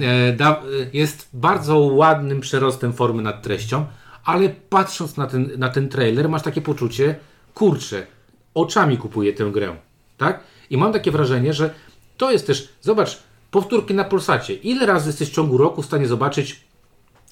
[0.00, 3.86] E, y, jest bardzo ładnym przerostem formy nad treścią,
[4.24, 7.14] ale patrząc na ten, na ten trailer, masz takie poczucie,
[7.54, 8.06] kurczę,
[8.54, 9.76] oczami kupuję tę grę.
[10.16, 10.40] Tak?
[10.70, 11.74] I mam takie wrażenie, że
[12.16, 12.68] to jest też.
[12.80, 13.18] Zobacz,
[13.50, 14.54] powtórki na Polsacie.
[14.54, 16.60] Ile razy jesteś w ciągu roku w stanie zobaczyć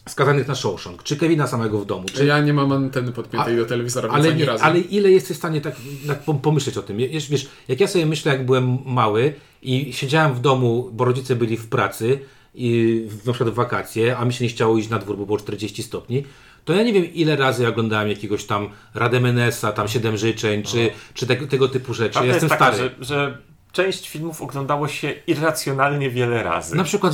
[0.08, 3.56] skazanych na Shawshank, czy Kevina samego w domu, czy Ja nie mam anteny podpiętej A-
[3.56, 4.64] do telewizora, ale, ani nie, razu.
[4.64, 5.74] ale ile jesteś w stanie tak,
[6.06, 6.96] tak pom- pomyśleć o tym?
[6.96, 11.36] Wiesz, wiesz, jak ja sobie myślę, jak byłem mały i siedziałem w domu, bo rodzice
[11.36, 12.18] byli w pracy,
[12.54, 15.38] i na przykład w wakacje, a mi się nie chciało iść na dwór, bo było
[15.38, 16.24] 40 stopni,
[16.64, 20.90] to ja nie wiem, ile razy ja oglądałem jakiegoś tam Rademenesa, tam Siedem Życzeń, czy,
[21.14, 22.18] czy tego, tego typu rzeczy.
[22.18, 22.90] Ja jest jestem taka, stary.
[23.00, 23.38] że, że
[23.74, 26.76] część filmów oglądało się irracjonalnie wiele razy.
[26.76, 27.12] Na przykład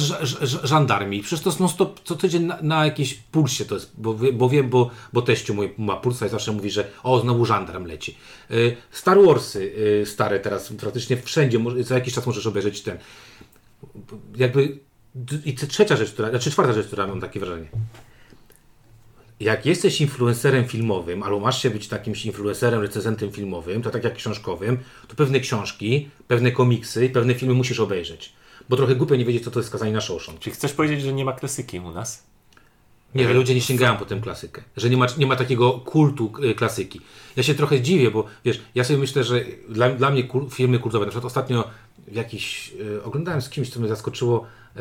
[0.62, 1.20] żandarmi.
[1.22, 4.48] Przecież to jest non stop co tydzień na, na jakieś pulsie to jest, bo, bo
[4.48, 8.16] wiem, bo, bo teściu mój ma pulsa i zawsze mówi, że o, znowu żandarm leci.
[8.50, 12.98] Y, Star Warsy y, stare teraz, praktycznie wszędzie, co jakiś czas możesz obejrzeć ten.
[14.36, 14.78] Jakby,
[15.44, 17.68] i trzecia rzecz, która, znaczy czwarta rzecz, która mam takie wrażenie.
[19.40, 24.14] Jak jesteś influencerem filmowym, albo masz się być takimś influencerem, recenzentem filmowym, to tak jak
[24.14, 24.78] książkowym,
[25.08, 28.32] to pewne książki, pewne komiksy, pewne filmy musisz obejrzeć.
[28.68, 30.38] Bo trochę głupio nie wiedzieć, co to jest skazanie na Shawshank.
[30.38, 32.22] Czy chcesz powiedzieć, że nie ma klasyki u nas?
[33.14, 34.62] Nie, że ludzie nie sięgają po tę klasykę.
[34.76, 37.00] Że nie ma, nie ma takiego kultu y, klasyki.
[37.36, 40.78] Ja się trochę dziwię, bo wiesz, ja sobie myślę, że dla, dla mnie kul, filmy
[40.78, 41.70] kultowe, na przykład ostatnio
[42.12, 44.80] jakiś, y, oglądałem z kimś, co mnie zaskoczyło, y,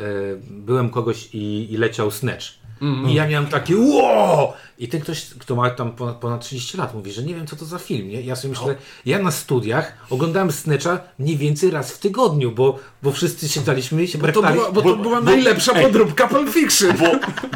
[0.50, 2.59] byłem kogoś i, i leciał Snatch.
[3.08, 4.52] I ja miałem takie wow!
[4.78, 7.56] I ten ktoś, kto ma tam ponad, ponad 30 lat, mówi, że nie wiem, co
[7.56, 8.08] to za film.
[8.08, 8.20] Nie?
[8.22, 8.74] Ja sobie myślę,
[9.06, 14.08] ja na studiach oglądałem Snatcha mniej więcej raz w tygodniu, bo, bo wszyscy siadaliśmy i
[14.08, 16.96] się Bo to była, bo to była najlepsza podróbka Pulp Fiction.
[16.98, 17.06] Bo,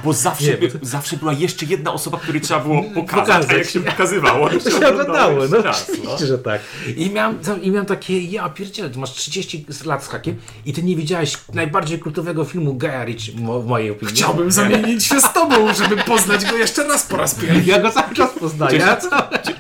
[0.05, 3.51] bo zawsze, Nie, by, bo zawsze była jeszcze jedna osoba, której trzeba było pokazać, Pokazać.
[3.51, 6.27] a jak się pokazywało, To się oglądało no raz, no.
[6.27, 6.61] że tak.
[6.97, 10.83] I miałem, I miałem takie, ja pierdzielę, ty masz 30 lat z hakiem i ty
[10.83, 14.15] nie widziałeś najbardziej kultowego filmu Gaja Ritchie, w mojej opinii.
[14.15, 17.71] Chciałbym zamienić się z tobą, żeby poznać go jeszcze raz po raz pierwszy.
[17.71, 18.79] Ja go cały czas poznaję.
[18.79, 19.09] Cieszę,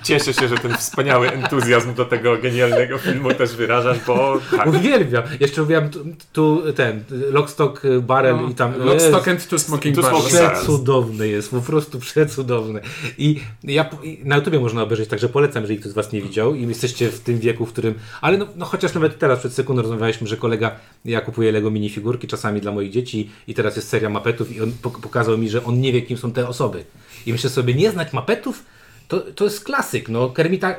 [0.02, 5.22] cieszę się, że ten wspaniały entuzjazm do tego genialnego filmu też wyrażasz, bo tak, Uwielbiam.
[5.40, 8.78] Jeszcze mówiłem tu, tu ten, Lockstock Barrel i tam...
[8.78, 10.24] Lock, Stock and Two Smoking Barrels.
[10.26, 12.80] Przecudowny jest, po prostu przecudowny.
[13.18, 16.54] I ja i na YouTubie można obejrzeć, także polecam, jeżeli ktoś z Was nie widział
[16.54, 17.94] i jesteście w tym wieku, w którym.
[18.20, 20.70] Ale no, no chociaż nawet teraz przed sekundą rozmawialiśmy, że kolega,
[21.04, 24.72] ja kupuję Lego minifigurki czasami dla moich dzieci i teraz jest seria mapetów i on
[24.82, 26.84] pok- pokazał mi, że on nie wie, kim są te osoby.
[27.26, 28.64] I myślę sobie, nie znać mapetów?
[29.08, 30.76] to, to jest klasyk, no Kermita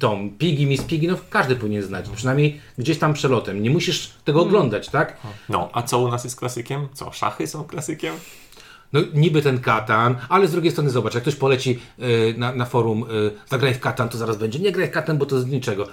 [0.00, 3.62] tą Piggy, Miss Piggy, no każdy powinien znać, przynajmniej gdzieś tam przelotem.
[3.62, 5.16] Nie musisz tego oglądać, tak?
[5.48, 6.88] No, a co u nas jest klasykiem?
[6.92, 8.14] Co, szachy są klasykiem?
[8.92, 12.64] No niby ten Katan, ale z drugiej strony zobacz, jak ktoś poleci y, na, na
[12.64, 15.46] forum y, zagraj w Katan, to zaraz będzie nie graj w Katan, bo to z
[15.46, 15.88] niczego.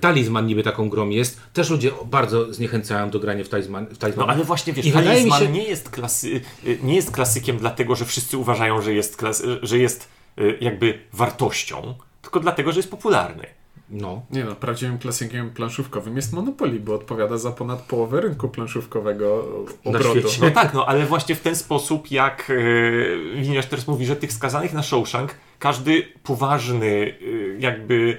[0.00, 1.40] Talizman niby taką grą jest.
[1.52, 3.86] Też ludzie bardzo zniechęcają do grania w Talizman.
[3.86, 4.26] W talizman.
[4.26, 7.94] No ale właśnie wiesz, I talizman się, nie, jest klasy, y, nie jest klasykiem dlatego,
[7.94, 10.08] że wszyscy uważają, że jest, klas, że jest
[10.38, 13.46] y, jakby wartością, tylko dlatego, że jest popularny.
[13.90, 19.44] no, Nie no, prawdziwym klasykiem planszówkowym jest Monopoly, bo odpowiada za ponad połowę rynku planszówkowego
[19.84, 20.20] Na obrotu.
[20.20, 20.38] świecie.
[20.40, 24.32] No tak, no ale właśnie w ten sposób, jak yy, Winiarz teraz mówi, że tych
[24.32, 26.86] skazanych na Shawshank, każdy poważny
[27.22, 28.18] y, jakby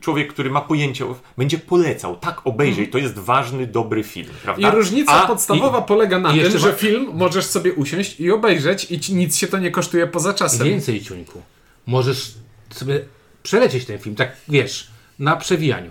[0.00, 1.04] człowiek, który ma pojęcie,
[1.38, 4.68] będzie polecał, tak obejrzyj, to jest ważny, dobry film, prawda?
[4.68, 8.30] I różnica A- podstawowa polega na i tym, że ma- film możesz sobie usiąść i
[8.30, 10.66] obejrzeć i ci nic się to nie kosztuje poza czasem.
[10.68, 11.42] więcej ciuńku.
[11.86, 12.34] Możesz
[12.70, 13.00] sobie
[13.42, 15.90] przelecieć ten film, tak wiesz, na przewijaniu.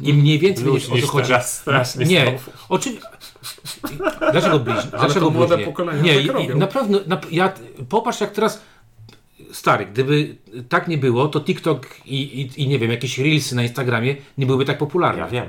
[0.00, 1.26] I mniej więcej będziesz o co chodzi.
[1.26, 3.06] teraz strasznie Nie, oczywiście.
[4.32, 4.90] Dlaczego bliźni?
[4.90, 5.64] Dlaczego to młode bluźnie?
[5.72, 6.54] pokolenia Nie, tak i- robią.
[6.54, 7.52] i naprawdę, nap- ja,
[7.88, 8.62] popatrz jak teraz
[9.52, 10.36] stary, gdyby
[10.68, 14.46] tak nie było, to TikTok i, i, i nie wiem, jakieś reelsy na Instagramie nie
[14.46, 15.20] byłyby tak popularne.
[15.20, 15.46] Ja wiem.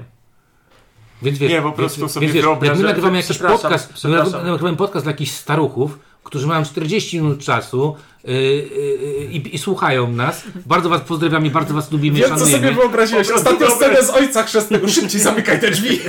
[1.21, 4.09] Więc wiesz, Nie, po prostu więc, sobie więc, wiesz, jak my nagrywamy jakiś podcast, my
[4.43, 10.11] nagrywamy podcast dla jakichś staruchów, którzy mają 40 minut czasu yy, yy, i, i słuchają
[10.11, 10.43] nas.
[10.65, 12.63] Bardzo was pozdrawiamy, bardzo was lubimy, Wiem, co szanujemy.
[12.67, 13.29] sobie wyobraziłeś.
[13.29, 14.87] Ostatnią scenę z ojca chrzestnego.
[14.87, 15.99] Szybciej zamykaj te drzwi.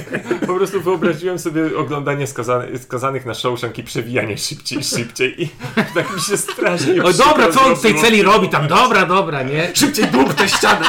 [0.46, 5.48] Po prostu wyobraziłem sobie oglądanie skazany, skazanych na Shawshank i przewijanie szybciej, szybciej i
[5.94, 8.68] tak mi się strasznie O dobra, co on w tej celi robi tam?
[8.68, 9.70] Dobra, dobra, nie?
[9.74, 10.86] Szybciej dług te ściany.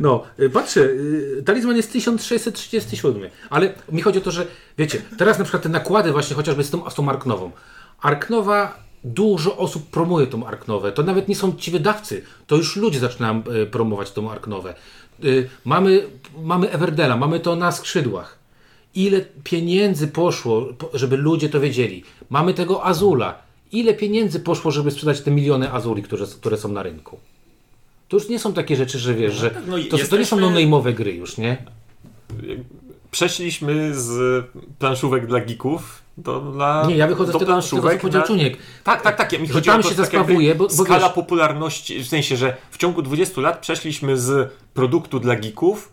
[0.00, 4.46] No, y, patrzę, y, talizman jest 1637, ale mi chodzi o to, że
[4.78, 7.50] wiecie, teraz na przykład te nakłady właśnie chociażby z tą, z tą Arknową.
[8.02, 12.98] Arknowa, dużo osób promuje tą Arknowę, to nawet nie są ci wydawcy, to już ludzie
[12.98, 14.74] zaczynają y, promować tą Arknowę.
[15.64, 16.06] Mamy,
[16.42, 18.38] mamy Everdela, mamy to na skrzydłach.
[18.94, 22.04] Ile pieniędzy poszło, po- żeby ludzie to wiedzieli.
[22.30, 23.38] Mamy tego Azula.
[23.72, 27.18] Ile pieniędzy poszło, żeby sprzedać te miliony Azuli, które, które są na rynku?
[28.12, 30.16] To już nie są takie rzeczy, że wiesz, że no i to, to nie są
[30.16, 31.56] jesteśmy- no-name'owe gry już, nie?
[33.10, 34.44] Przeszliśmy z
[34.78, 38.20] planszówek dla geeków do, dla, Nie, ja wychodzę do z tego, z tego co powiedział
[38.20, 38.56] na- Czuniek.
[38.84, 39.32] Tak, tak, tak.
[39.32, 41.12] Ja, mi Że chodzi tam o to, się tak zasprawuje, jakby bo- bo skala wiesz-
[41.14, 45.92] popularności, w sensie, że w ciągu 20 lat przeszliśmy z produktu dla geeków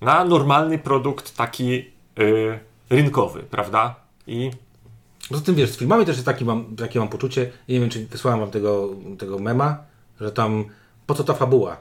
[0.00, 2.58] na normalny produkt taki y,
[2.90, 3.94] rynkowy, prawda?
[4.26, 4.50] I
[5.28, 8.06] Poza tym wiesz, z filmami też jest taki mam, takie mam poczucie, nie wiem czy
[8.06, 8.88] wysłałem wam tego,
[9.18, 9.78] tego mema,
[10.20, 10.64] że tam
[11.06, 11.76] po co ta fabuła?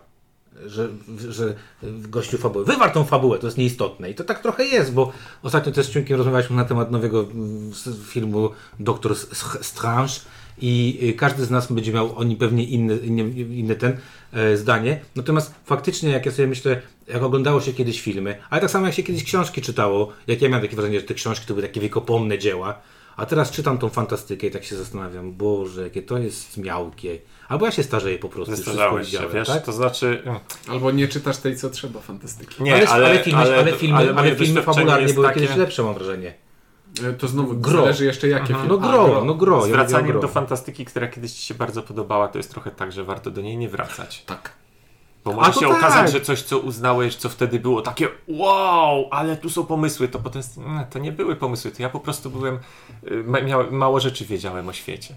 [0.65, 0.89] Że,
[1.29, 2.65] że gościu fabuły.
[2.65, 4.09] Wywar tą fabułę, to jest nieistotne.
[4.09, 5.11] I to tak trochę jest, bo
[5.43, 7.71] ostatnio też z Ciunkiem rozmawialiśmy na temat nowego mm,
[8.05, 8.49] filmu
[8.79, 9.15] Doktor
[9.61, 10.13] Strange
[10.61, 13.97] i y, każdy z nas będzie miał oni pewnie inne, inne, inne ten
[14.33, 14.99] e, zdanie.
[15.15, 18.95] Natomiast faktycznie, jak ja sobie myślę, jak oglądało się kiedyś filmy, ale tak samo jak
[18.95, 21.81] się kiedyś książki czytało, jak ja miałem takie wrażenie, że te książki to były takie
[21.81, 22.81] wiekopomne dzieła,
[23.17, 27.19] a teraz czytam tą fantastykę i tak się zastanawiam, Boże, jakie to jest miałkie.
[27.47, 28.55] Albo ja się starzeję po prostu.
[28.55, 29.55] zestarzałeś wszystko się, widziałem, wiesz?
[29.55, 29.65] tak?
[29.65, 30.23] To znaczy...
[30.69, 32.63] Albo nie czytasz tej, co trzeba fantastyki.
[32.63, 35.83] Nie, ale, ale, ale, filmy, ale, filmy, ale, moje filmy fabularnie były takie- kiedyś lepsze,
[35.83, 36.33] mam wrażenie.
[37.03, 37.81] E, To znowu Gro.
[37.81, 38.67] zależy jeszcze jakie filmy.
[38.67, 39.55] No A, gro, no gro.
[39.55, 40.21] ja Z mówię o wracaniem gro.
[40.21, 43.41] do fantastyki, która kiedyś Ci się bardzo podobała, to jest trochę tak, że warto do
[43.41, 44.23] niej nie wracać.
[44.25, 44.51] Tak.
[45.23, 45.77] Bo może się tak.
[45.77, 50.19] okazać, że coś, co uznałeś, co wtedy było takie wow, ale tu są pomysły, to
[50.19, 50.41] potem
[50.89, 52.59] to nie były pomysły, to ja po prostu byłem,
[53.11, 55.15] y, mało rzeczy wiedziałem o świecie.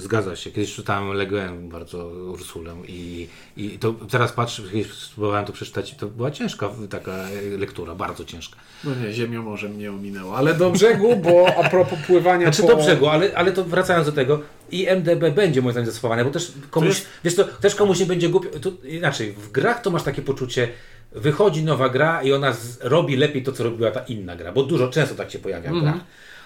[0.00, 0.50] Zgadza się.
[0.50, 6.06] Kiedyś czytałem Leguen bardzo Ursulę i, i to teraz patrzę, kiedyś spróbowałem to przeczytać, to
[6.06, 7.12] była ciężka taka
[7.58, 8.56] lektura, bardzo ciężka.
[8.84, 10.36] No nie, ziemią może mnie ominęło.
[10.36, 12.68] Ale do brzegu, bo a propos pływania Znaczy po...
[12.68, 14.40] do brzegu, ale, ale to wracając do tego,
[14.70, 18.28] IMDB będzie moim zdaniem zastosowane, bo też komuś, jest- wiesz to, też komuś nie będzie
[18.28, 20.68] głupio, to, inaczej, w grach to masz takie poczucie,
[21.12, 24.62] wychodzi nowa gra i ona z, robi lepiej to, co robiła ta inna gra, bo
[24.62, 25.94] dużo, często tak się pojawia w grach.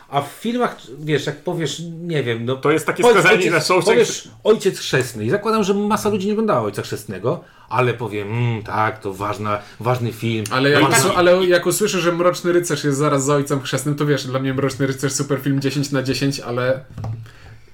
[0.09, 2.57] A w filmach, wiesz, jak powiesz, nie wiem, no...
[2.57, 6.09] To jest takie powiedz skazanie ojciec, na Shawshank, Powiesz ojciec chrzestny i zakładam, że masa
[6.09, 10.45] ludzi nie oglądała ojca chrzestnego, ale powiem, mm, tak, to ważna, ważny film.
[10.51, 11.11] Ale jak, ważny...
[11.17, 14.55] ale jak usłyszę, że Mroczny Rycerz jest zaraz za Ojcem Chrzestnym, to wiesz, dla mnie
[14.55, 16.85] Mroczny Rycerz super film 10 na 10, ale...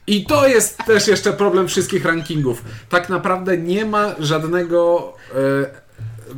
[0.07, 2.65] I to jest też jeszcze problem wszystkich rankingów.
[2.89, 5.90] Tak naprawdę nie ma żadnego e,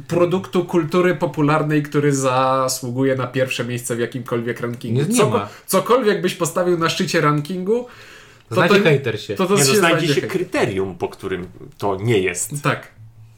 [0.08, 5.00] produktu kultury popularnej, który zasługuje na pierwsze miejsce w jakimkolwiek rankingu.
[5.00, 5.48] Nie- nie Coko- ma.
[5.66, 7.86] Cokolwiek byś postawił na szczycie rankingu,
[8.48, 9.34] to Znajdzie to, hejter się.
[9.34, 10.30] to, to Nie się no, znajdzie znajdzie się hejter.
[10.30, 11.46] kryterium, po którym
[11.78, 12.50] to nie jest.
[12.62, 12.88] Tak.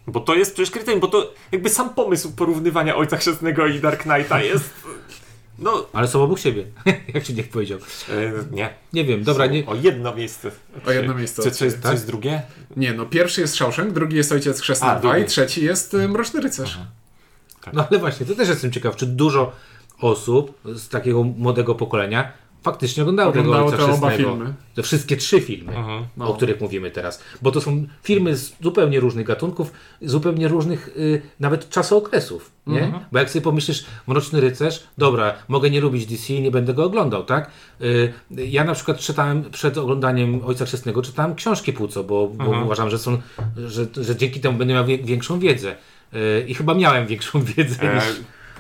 [0.07, 4.03] Bo to jest przecież kryterium, bo to jakby sam pomysł porównywania Ojca Chrzestnego i Dark
[4.03, 4.71] Knighta jest
[5.59, 6.65] No, Ale są obok siebie,
[7.15, 7.79] jak ci niech powiedział.
[8.11, 8.75] e, nie.
[8.93, 9.67] Nie wiem, dobra, nie...
[9.67, 10.51] O jedno miejsce.
[10.87, 11.93] O jedno miejsce Co, co, jest, co tak?
[11.93, 12.43] jest drugie?
[12.77, 16.09] Nie, no pierwszy jest Shawshank, drugi jest Ojciec Chrzestny A, 2 i trzeci jest y,
[16.09, 16.79] Mroczny Rycerz.
[17.73, 19.53] No ale właśnie, to też jestem ciekaw, czy dużo
[20.01, 22.33] osób z takiego młodego pokolenia
[22.65, 24.31] faktycznie oglądało, Oglądało tego Ojca Chrzestnego.
[24.37, 24.55] filmy.
[24.75, 25.73] Te wszystkie trzy filmy,
[26.17, 26.29] No.
[26.29, 27.23] o których mówimy teraz.
[27.43, 32.51] Bo to są filmy z zupełnie różnych gatunków, zupełnie różnych y, nawet czasookresów.
[32.67, 32.85] Nie?
[32.85, 33.05] Mhm.
[33.13, 36.85] Bo jak sobie pomyślisz, Mroczny Rycerz, dobra, mogę nie lubić DC i nie będę go
[36.85, 37.51] oglądał, tak?
[37.81, 42.63] Y, ja na przykład czytałem przed oglądaniem Ojca Chrzestnego, czytałem książki Puco, bo, bo Mhm.
[42.65, 43.19] uważam, że, są,
[43.67, 45.77] że, że dzięki temu będę miał większą wiedzę.
[46.15, 48.05] Y, I chyba miałem większą wiedzę E, niż...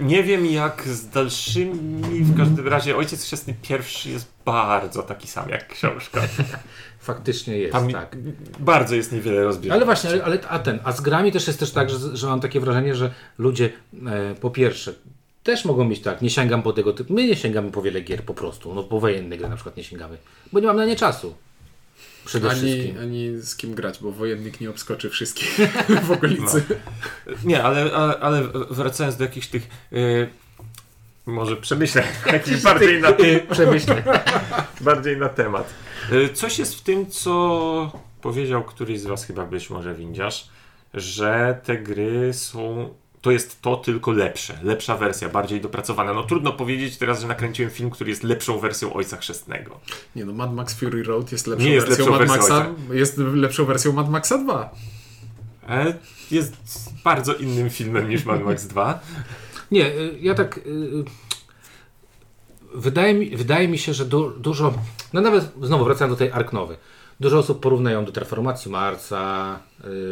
[0.01, 5.49] nie wiem jak z dalszymi, w każdym razie Ojciec Chrzestny pierwszy jest bardzo taki sam
[5.49, 6.20] jak książka.
[7.01, 8.16] Faktycznie jest, Tam tak.
[8.59, 9.76] bardzo jest niewiele rozbieżności.
[9.76, 12.26] Ale właśnie, ale, ale a ten, a z grami też jest też tak, że, że
[12.26, 13.70] mam takie wrażenie, że ludzie
[14.07, 14.95] e, po pierwsze
[15.42, 18.22] też mogą mieć tak, nie sięgam po tego typu, my nie sięgamy po wiele gier
[18.22, 20.18] po prostu, no po wojenne gry na przykład nie sięgamy,
[20.53, 21.34] bo nie mam na nie czasu.
[22.24, 22.98] Przede Ani, wszystkim.
[22.98, 25.58] ani z kim grać, bo wojennik nie obskoczy wszystkich
[26.06, 26.62] w okolicy.
[27.44, 30.28] Nie, ale, ale, ale wracając do jakichś tych y,
[31.26, 33.12] może przemyśleń, jakichś bardziej na,
[33.50, 34.02] Przemyślę.
[34.80, 35.74] bardziej na temat.
[36.12, 40.48] Y, Coś jest w tym, co powiedział któryś z was chyba być może windziarz,
[40.94, 42.94] że te gry są
[43.24, 46.14] to jest to tylko lepsze, lepsza wersja, bardziej dopracowana.
[46.14, 49.80] No trudno powiedzieć teraz, że nakręciłem film, który jest lepszą wersją Ojca Chrzestnego.
[50.16, 52.94] Nie no, Mad Max Fury Road jest lepszą jest wersją lepszą Mad wersją Maxa.
[52.94, 54.74] Jest lepszą wersją Mad Maxa 2.
[55.68, 55.94] E,
[56.30, 56.56] Jest
[57.04, 59.00] bardzo innym filmem niż Mad Max 2.
[59.70, 60.58] Nie, y, ja tak.
[60.58, 61.04] y,
[62.74, 64.74] Wydaje mi, wydaje mi się, że du, dużo.
[65.12, 66.76] No nawet znowu wracając do tej Arknowy.
[67.20, 69.58] Dużo osób porównają do Transformacji Marsa.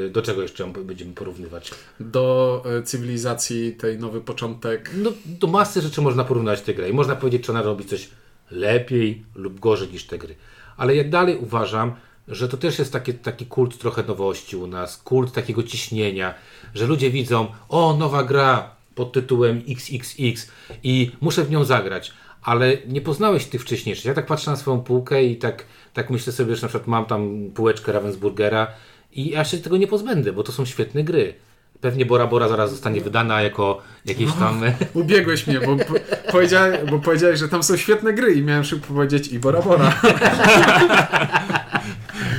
[0.06, 1.70] y, Do czego jeszcze ją będziemy porównywać?
[2.00, 4.90] Do e, cywilizacji tej nowy początek.
[4.96, 8.08] No, do masy rzeczy można porównać te gry i można powiedzieć, czy ona robi coś
[8.50, 10.34] lepiej lub gorzej niż te gry.
[10.76, 11.94] Ale ja dalej uważam,
[12.28, 16.34] że to też jest taki, taki kult trochę nowości u nas, kult takiego ciśnienia,
[16.74, 20.50] że ludzie widzą, o, nowa gra pod tytułem XXX
[20.82, 22.12] i muszę w nią zagrać,
[22.42, 24.04] ale nie poznałeś tych wcześniejszych.
[24.04, 25.64] Ja tak patrzę na swoją półkę i tak,
[25.94, 28.66] tak myślę sobie, że na przykład mam tam półeczkę Ravensburgera
[29.12, 31.34] i ja się tego nie pozbędę, bo to są świetne gry.
[31.80, 34.62] Pewnie Bora Bora zaraz zostanie wydana jako jakieś tam...
[34.94, 35.94] Ubiegłeś mnie, bo, po,
[36.32, 39.92] powiedziałeś, bo powiedziałeś, że tam są świetne gry i miałem szybko powiedzieć i Bora Bora.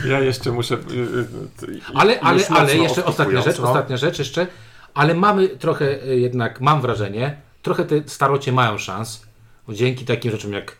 [0.07, 0.75] Ja jeszcze muszę.
[0.75, 3.67] y, y, y, Ale, ale, ale jeszcze ostatnia rzecz, no.
[3.67, 4.47] ostatnia rzecz jeszcze,
[4.93, 9.25] ale mamy trochę jednak, mam wrażenie, trochę te starocie mają szans,
[9.69, 10.75] dzięki takim rzeczom jak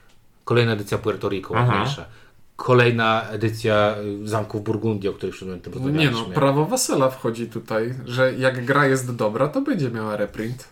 [0.46, 2.06] kolejna edycja Puerto Rico, ładniejsza,
[2.56, 6.34] kolejna edycja y, Zamków Burgundii, o których przed momentem Nie no, rozmawialiśmy.
[6.34, 10.68] prawo Wasela wchodzi tutaj, że jak gra jest dobra, to będzie miała reprint.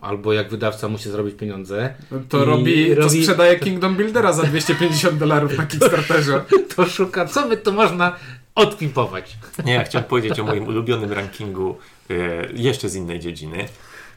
[0.00, 1.94] Albo jak wydawca musi zrobić pieniądze,
[2.28, 6.44] To I robi, to robi- sprzedaje Kingdom Buildera za 250 dolarów na Kickstarterze.
[6.76, 8.16] to szuka, co by to można
[8.54, 9.36] odpimpować.
[9.64, 11.78] Nie, ja chciałem powiedzieć o moim ulubionym rankingu
[12.10, 12.14] e,
[12.52, 13.68] jeszcze z innej dziedziny.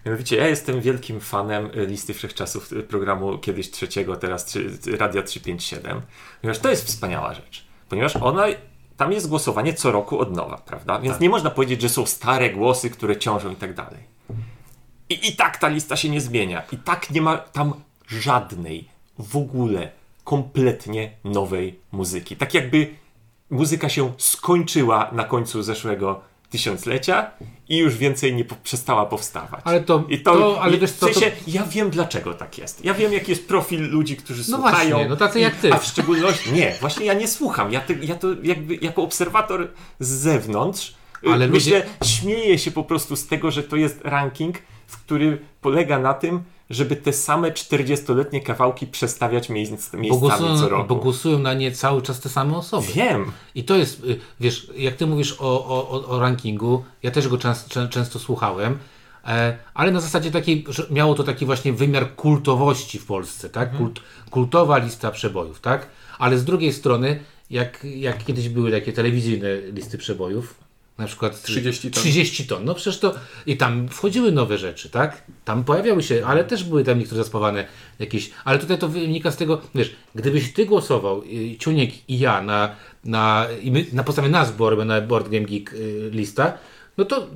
[0.06, 5.24] Mianowicie, ja jestem wielkim fanem e, listy wszechczasów e, programu kiedyś trzeciego, teraz trzy, Radia
[5.24, 6.02] 357,
[6.42, 7.66] ponieważ to jest wspaniała rzecz.
[7.90, 8.46] Ponieważ ona,
[8.98, 11.00] tam jest głosowanie co roku od nowa, prawda?
[11.00, 14.00] Więc nie można powiedzieć, że są stare głosy, które ciążą i tak dalej.
[15.10, 16.64] I, I tak ta lista się nie zmienia.
[16.72, 17.74] I tak nie ma tam
[18.08, 18.88] żadnej
[19.20, 19.92] w ogóle
[20.24, 22.36] kompletnie nowej muzyki.
[22.36, 22.96] Tak jakby
[23.50, 26.22] muzyka się skończyła na końcu zeszłego
[26.52, 27.32] tysiąclecia
[27.70, 29.62] i już więcej nie po, przestała powstawać.
[29.64, 32.58] Ale to- I to, to- ale i wiesz co, w sensie, ja wiem dlaczego tak
[32.58, 32.86] jest.
[32.86, 34.90] Ja wiem jaki jest profil ludzi, którzy No słuchają.
[34.90, 35.74] właśnie, no tacy jak ty.
[35.74, 37.72] A w szczególności, nie, właśnie ja nie słucham.
[37.72, 39.68] Ja, ty, ja to jakby jako obserwator
[40.00, 40.94] z zewnątrz
[41.26, 41.90] Ale Ale myślę, ludzie-
[42.20, 46.44] śmieję się po prostu z tego, że to jest ranking, w który polega na tym,
[46.72, 50.88] żeby te same 40-letnie kawałki przestawiać miejsc, miejscami co głosują, roku.
[50.88, 52.88] bo głosują na nie cały czas te same osoby.
[52.96, 53.32] Wiem.
[53.56, 57.38] I to jest, y, wiesz, jak ty mówisz o, o, o- rankingu, ja też go
[57.38, 58.78] często, czę, często słuchałem,
[59.26, 63.78] e, ale na zasadzie takiej, że miało to taki właśnie wymiar kultowości w Polsce, tak?
[63.78, 64.00] Kult,
[64.30, 65.88] kultowa lista przebojów, tak?
[66.20, 67.20] Ale z drugiej strony,
[67.50, 70.56] jak, jak kiedyś były takie telewizyjne listy przebojów,
[70.98, 72.04] na przykład 30 ton.
[72.04, 72.66] 30 ton.
[72.66, 73.16] No przecież to
[73.46, 75.24] i tam wchodziły nowe rzeczy, tak?
[75.46, 77.68] Tam pojawiały się, ale też były tam niektóre zaspawane
[78.00, 78.32] jakieś.
[78.46, 82.76] Ale tutaj to wynika z tego, wiesz, gdybyś ty głosował, y, Ciuniek i ja, na,
[83.06, 86.58] na, i my, na podstawie nas była na Board Game Geek y, lista,
[86.98, 87.28] no to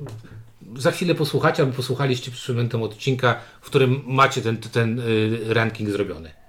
[0.76, 5.90] za chwilę posłuchacie, albo posłuchaliście przed momentem odcinka, w którym macie ten, ten y, ranking
[5.90, 6.45] zrobiony.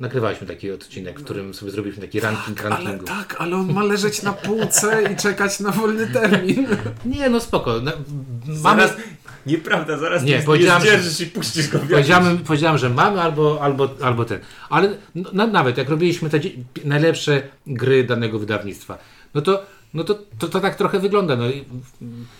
[0.00, 3.04] Nagrywaliśmy taki odcinek, w którym sobie zrobiliśmy taki ranking Ale rankingu.
[3.06, 6.66] tak, ale on ma leżeć na półce i czekać na wolny termin.
[7.04, 7.80] Nie, no spoko.
[7.82, 7.92] No,
[8.46, 8.96] mamy, Zaraz,
[9.46, 13.88] Nieprawda, zaraz Nie, nie, powiedziałem, że- i puścisz go Powiedziałem, powiedziałem, że mamy albo, albo,
[14.02, 14.40] albo ten.
[14.70, 16.40] Ale no, nawet jak robiliśmy te
[16.84, 18.98] najlepsze gry danego wydawnictwa,
[19.34, 19.62] no to,
[19.94, 21.36] no to, to, to tak trochę wygląda.
[21.36, 21.44] No,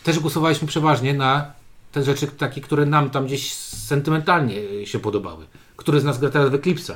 [0.05, 1.53] też głosowaliśmy przeważnie na
[1.93, 5.47] te rzeczy takie, które nam tam gdzieś sentymentalnie się podobały.
[5.77, 6.95] Który z nas gra teraz w Eclipse'a?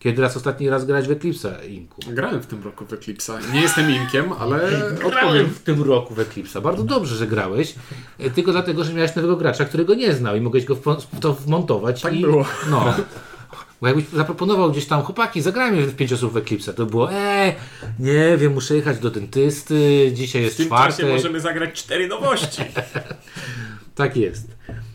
[0.00, 2.00] Kiedy raz ostatni raz grać w Eclipse'a, Inku?
[2.08, 3.52] Grałem w tym roku w Eclipse'a.
[3.52, 5.46] Nie jestem Inkiem, ale Grałem odpowiem.
[5.46, 6.62] w tym roku w Eclipse'a.
[6.62, 7.74] Bardzo dobrze, że grałeś.
[8.20, 10.80] y, Tylko dlatego, że miałeś nowego gracza, którego nie znał i mogłeś go w
[11.12, 12.02] w to wmontować.
[12.02, 12.44] Tak i, było.
[12.70, 12.94] No.
[13.80, 17.54] Bo jakbyś zaproponował gdzieś tam, chłopaki, zagrajmy w pięć osób w Eclipse'a, to było, eee,
[17.98, 21.06] nie wiem, muszę jechać do dentysty, dzisiaj W jest tym czasie czwartek.
[21.12, 22.62] możemy zagrać cztery nowości.
[23.94, 24.46] Tak jest.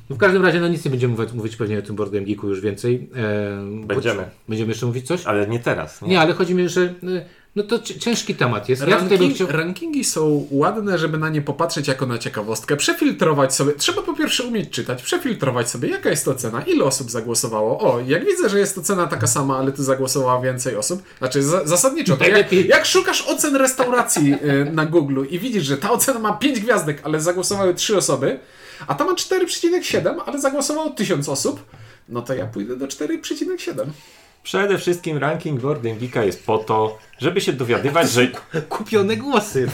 [0.10, 2.26] No w każdym razie, no nic nie będziemy mówić, mówić pewnie o tym Board Game
[2.26, 3.10] Geeku już więcej.
[3.16, 4.22] Eee, Będziemy.
[4.24, 5.26] bo- Będziemy jeszcze mówić coś?
[5.26, 6.02] Ale nie teraz.
[6.02, 6.08] Nie?
[6.08, 7.26] Nie, ale chodzi mi, że y,
[7.56, 8.82] no to ci- ciężki temat jest.
[8.88, 9.48] Ja Ranking, chciał...
[9.52, 13.74] Rankingi są ładne, żeby na nie popatrzeć jako na ciekawostkę, przefiltrować sobie.
[13.74, 17.80] Trzeba po pierwsze umieć czytać, przefiltrować sobie, jaka jest to cena, ile osób zagłosowało.
[17.80, 21.04] O, jak widzę, że jest to cena taka sama, ale tu zagłosowało więcej osób.
[21.20, 25.78] Znaczy, za, zasadniczo, to jak, jak szukasz ocen restauracji y, na Google i widzisz, że
[25.78, 28.40] ta ocena ma 5 gwiazdek, ale zagłosowały 3 osoby,
[28.88, 31.66] a ta ma 4,7, ale zagłosowało 1000 osób,
[32.10, 33.86] no to ja pójdę do 4,7.
[34.44, 38.28] Przede wszystkim ranking Game Geeka jest po to, żeby się dowiadywać, że,
[38.70, 39.68] Kupione głosy.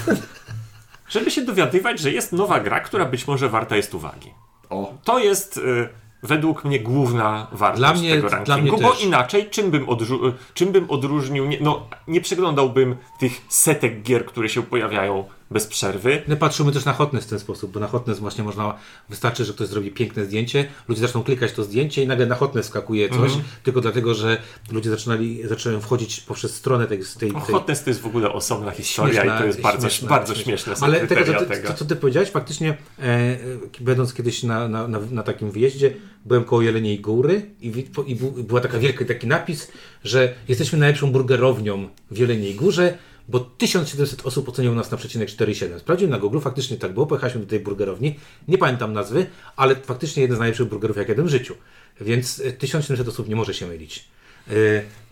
[1.09, 4.31] żeby się dowiadywać, że jest nowa gra, która być może warta jest uwagi.
[4.69, 5.89] O, To jest y,
[6.23, 9.03] według mnie główna wartość Dla mnie- tego dla rankingu, mnie bo też.
[9.03, 14.49] inaczej czym bym, y, czym bym odróżnił, nie, no nie przeglądałbym tych setek gier, które
[14.49, 16.21] się pojawiają bez przerwy.
[16.27, 18.73] My patrzymy też na Hotness w ten sposób, bo na Hotness właśnie można,
[19.09, 22.65] wystarczy, że ktoś zrobi piękne zdjęcie, ludzie zaczną klikać to zdjęcie i nagle na Hotness
[22.65, 23.43] skakuje coś, Mhm.
[23.63, 24.37] tylko dlatego, że
[24.71, 28.71] ludzie zaczynali, zaczynają wchodzić poprzez stronę tej, tej, tej Hotness to jest w ogóle osobna
[28.71, 31.61] historia śmieszna- i to jest bardzo śmieszna- bardzo śmieszne Ale tego, co ty.
[31.67, 33.37] To, co ty powiedziałeś, faktycznie e,
[33.79, 35.93] będąc kiedyś na, na, na, na takim wyjeździe,
[36.25, 39.71] byłem koło Jeleniej Góry i, i była taka wielki taki napis,
[40.03, 42.97] że jesteśmy najlepszą burgerownią w Jeleniej Górze,
[43.27, 45.79] bo 1700 osób oceniło nas na przecinek 4,7.
[45.79, 50.21] Sprawdziłem na Google, faktycznie tak było, pojechaliśmy do tej burgerowni, nie pamiętam nazwy, ale faktycznie
[50.21, 51.55] jeden z najlepszych burgerów, jak jadłem w życiu.
[52.01, 54.07] Więc e, 1700 osób nie może się mylić.
[54.47, 54.53] E,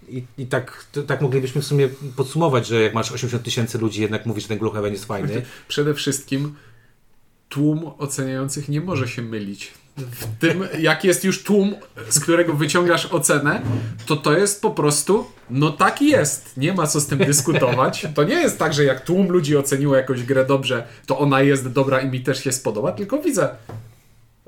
[0.09, 4.01] I, i tak, to, tak moglibyśmy w sumie podsumować, że jak masz 80 tysięcy ludzi,
[4.01, 5.41] jednak mówisz, że ten Gloomhaven jest fajny.
[5.67, 6.55] Przede wszystkim
[7.49, 9.71] tłum oceniających nie może się mylić.
[10.11, 11.75] W tym, jak jest już tłum,
[12.09, 13.61] z którego wyciągasz ocenę,
[14.05, 16.57] to to jest po prostu, no tak jest.
[16.57, 18.07] Nie ma co z tym dyskutować.
[18.15, 21.67] To nie jest tak, że jak tłum ludzi oceniło jakąś grę dobrze, to ona jest
[21.67, 23.49] dobra i mi też się spodoba, tylko widzę,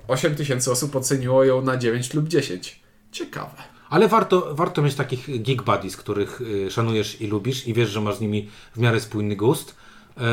[0.07, 2.81] 8 tysięcy osób oceniło ją na 9 lub 10.
[3.11, 3.63] Ciekawe.
[3.89, 8.01] Ale warto, warto mieć takich geek buddies, których y, szanujesz i lubisz i wiesz, że
[8.01, 9.75] masz z nimi w miarę spójny gust.
[10.17, 10.23] Yy,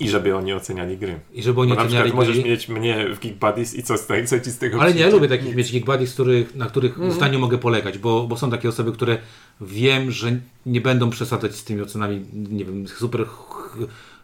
[0.00, 1.20] I żeby oni oceniali gry.
[1.34, 2.50] I żeby oni Bo na przykład oceniali możesz gry.
[2.50, 5.00] mieć mnie w Geek Buddies i co, z tego- co ci z tego Ale nie,
[5.00, 8.50] ja lubię takich mieć geek buddies, których, na których zdaniu mogę polegać, bo, bo są
[8.50, 9.18] takie osoby, które
[9.60, 10.32] wiem, że
[10.66, 13.26] nie będą przesadzać z tymi ocenami, nie wiem, super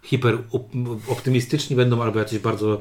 [0.03, 2.81] hiper op- optymistyczni będą, albo jacyś bardzo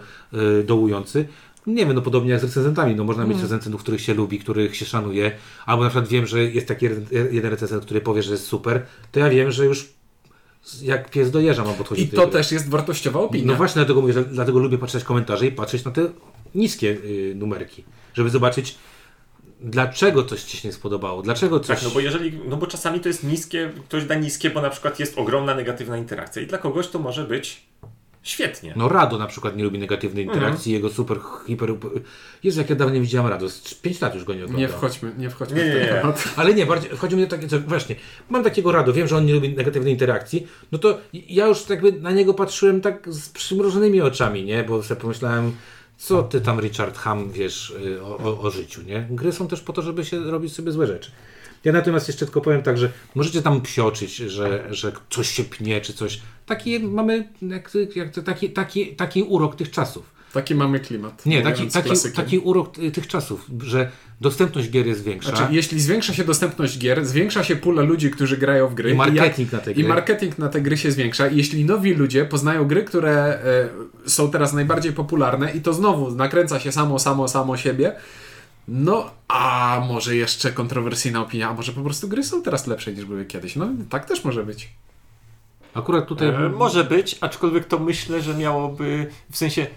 [0.60, 1.28] y, dołujący.
[1.68, 4.76] Nie wiem, no podobnie jak z recenzentami, no można mieć recenzentów, których się lubi, których
[4.76, 5.32] się szanuje,
[5.66, 8.86] albo na przykład wiem, że jest taki jeden- jeden recenzent, który powie, że jest super,
[9.12, 9.94] to ja wiem, że już
[10.82, 13.48] jak pies dojeżdża mam podchodzić I to też jest wartościowa opinia.
[13.48, 16.10] No właśnie dlatego mówię, dlatego lubię patrzeć komentarze i patrzeć na te
[16.56, 17.84] niskie y, numerki,
[18.14, 18.76] żeby zobaczyć
[19.64, 21.68] dlaczego coś Ci się nie spodobało, dlaczego coś...
[21.78, 24.70] Tak, no bo jeżeli, no bo czasami to jest niskie, ktoś da niskie, bo na
[24.70, 27.66] przykład jest ogromna negatywna interakcja i dla kogoś to może być
[28.24, 28.74] świetnie.
[28.76, 31.18] No Rado na przykład nie lubi negatywnej interakcji, jego super,
[31.48, 31.76] hiper...
[32.44, 34.62] Jezu, jak ja dawno nie widziałem Rado, z 5 lat już go nie oglądam.
[34.62, 35.88] Nie wchodźmy, nie wchodźmy Nie, w ten nie.
[35.88, 36.24] temat.
[36.36, 37.96] Ale nie, bardziej chodzi mi o takie, co, właśnie,
[38.30, 41.92] mam takiego Rado, wiem, że on nie lubi negatywnej interakcji, no to ja już jakby
[41.92, 45.52] na niego patrzyłem tak z przymrożonymi oczami, nie, bo sobie pomyślałem,
[45.98, 49.08] co ty tam Richard Ham wiesz y, o, o, o życiu, nie?
[49.10, 51.12] Gry są też po to, żeby się robić sobie złe rzeczy.
[51.64, 55.82] Ja natomiast jeszcze tylko powiem tak, że możecie tam psioczyć, że, że coś się pnie,
[55.82, 56.22] czy coś.
[56.46, 60.14] Taki mamy, jak, jak, taki, taki, taki urok tych czasów.
[60.34, 61.26] Taki mamy klimat.
[61.26, 63.92] Nie, taki, taki, taki urok tych czasów, że
[64.22, 65.36] dostępność gier jest większa.
[65.36, 68.92] Znaczy, jeśli zwiększa się dostępność gier, zwiększa się pula ludzi, którzy grają w gry.
[68.92, 69.88] I marketing jak- na te I gry.
[69.88, 71.28] marketing na te gry się zwiększa.
[71.28, 73.14] I jeśli nowi ludzie poznają gry, które
[74.06, 77.96] e, są teraz najbardziej popularne i to znowu nakręca się samo, samo, samo siebie,
[78.68, 83.06] no, a może jeszcze kontrowersyjna opinia, a może po prostu gry są teraz lepsze niż
[83.06, 83.56] były kiedyś.
[83.56, 84.70] No, tak też może być.
[85.74, 86.28] Akurat tutaj...
[86.28, 89.68] E, może być, aczkolwiek to myślę, że miałoby, w sensie,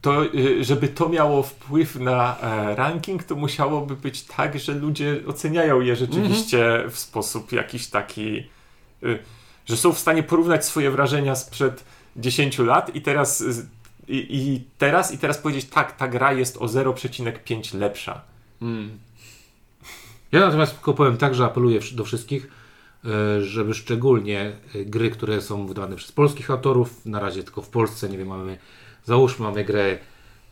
[0.00, 5.20] to, y, żeby to miało wpływ na e, ranking, to musiałoby być tak, że ludzie
[5.26, 8.36] oceniają je rzeczywiście w sposób jakiś taki,
[9.02, 9.18] y,
[9.66, 11.84] że są w stanie porównać swoje wrażenia sprzed
[12.16, 13.44] 10 lat i teraz
[14.08, 18.22] I, I teraz i teraz powiedzieć tak, ta gra jest o 0,5 lepsza.
[18.62, 18.98] Mm.
[20.32, 22.48] Ja natomiast tylko powiem tak, że apeluję do wszystkich,
[23.04, 27.68] e, żeby szczególnie e, gry, które są wydawane przez polskich autorów, na razie tylko w
[27.68, 28.58] Polsce, nie wiem, mamy,
[29.04, 29.98] załóżmy, mamy grę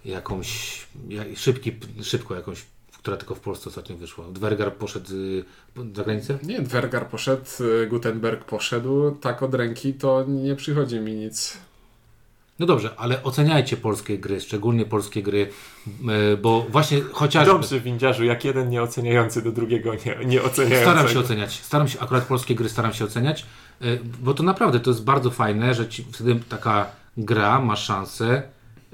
[0.05, 1.73] jakąś, ja- szybki,
[2.03, 2.65] szybko jakąś,
[2.99, 4.25] która tylko w Polsce ostatnio wyszła.
[4.33, 5.45] Dwergar poszedł y,
[5.95, 6.39] za granicę?
[6.43, 11.59] Nie, Dwergar poszedł, y, Gutenberg poszedł, tak od ręki to nie przychodzi mi nic.
[12.59, 15.49] No dobrze, ale oceniajcie polskie gry, szczególnie polskie gry,
[16.33, 17.53] e, bo właśnie chociażby...
[17.53, 20.91] Dobrze, windziarzu, jak jeden nieoceniający do drugiego nie, nie oceniającego.
[20.91, 21.61] Staram się oceniać.
[21.61, 23.47] Staram się, akurat polskie gry staram się oceniać,
[23.83, 26.87] y, bo to naprawdę to jest bardzo fajne, że ci, wtedy taka
[27.17, 28.43] gra ma szansę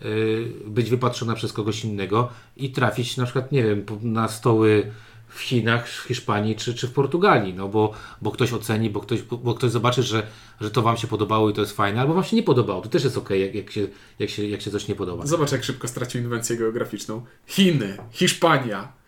[0.04, 4.92] y, być wypatrzona przez kogoś innego i trafić na przykład, nie wiem, na stoły
[5.28, 9.22] w Chinach, w Hiszpanii czy, czy w Portugalii, no bo, bo ktoś oceni, bo ktoś,
[9.22, 10.26] bo ktoś zobaczy, że,
[10.60, 12.82] że to Wam się podobało i to jest fajne, albo Wam się nie podobało.
[12.82, 13.86] To też jest ok, jak, jak, się,
[14.18, 15.26] jak, się, jak się coś nie podoba.
[15.26, 17.24] Zobacz, jak szybko stracił inwencję geograficzną.
[17.46, 18.98] Chiny, Hiszpania,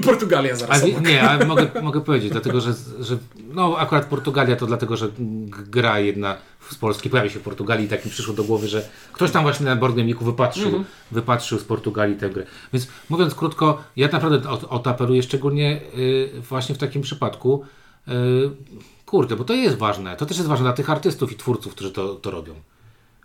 [0.00, 1.06] Portugalia zaraz obok.
[1.06, 3.18] nie, ale mogę, mogę powiedzieć, dlatego że, że
[3.48, 5.08] no akurat Portugalia to dlatego, że
[5.48, 6.36] gra jedna
[6.70, 9.42] z Polski pojawi się w Portugalii i tak mi przyszło do głowy, że ktoś tam
[9.42, 12.46] właśnie na Board Game'iku wypatrzył, wypatrzył z Portugalii tę grę.
[12.72, 17.64] Więc mówiąc krótko, ja naprawdę o, o to apeluję, szczególnie y, właśnie w takim przypadku,
[18.08, 18.12] y,
[19.06, 21.90] kurde, bo to jest ważne, to też jest ważne dla tych artystów i twórców, którzy
[21.90, 22.54] to, to robią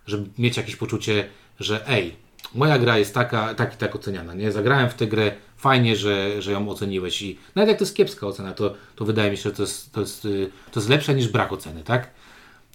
[0.08, 1.28] żeby mieć jakieś poczucie,
[1.60, 2.16] że ej,
[2.54, 4.52] moja gra jest taka, tak i tak oceniana, nie?
[4.52, 8.26] Zagrałem w tę grę, fajnie, że, że ją oceniłeś i nawet jak to jest kiepska
[8.26, 11.14] ocena, to, to wydaje mi się, że to jest, to, jest, y, to jest lepsze
[11.14, 12.10] niż brak oceny, tak?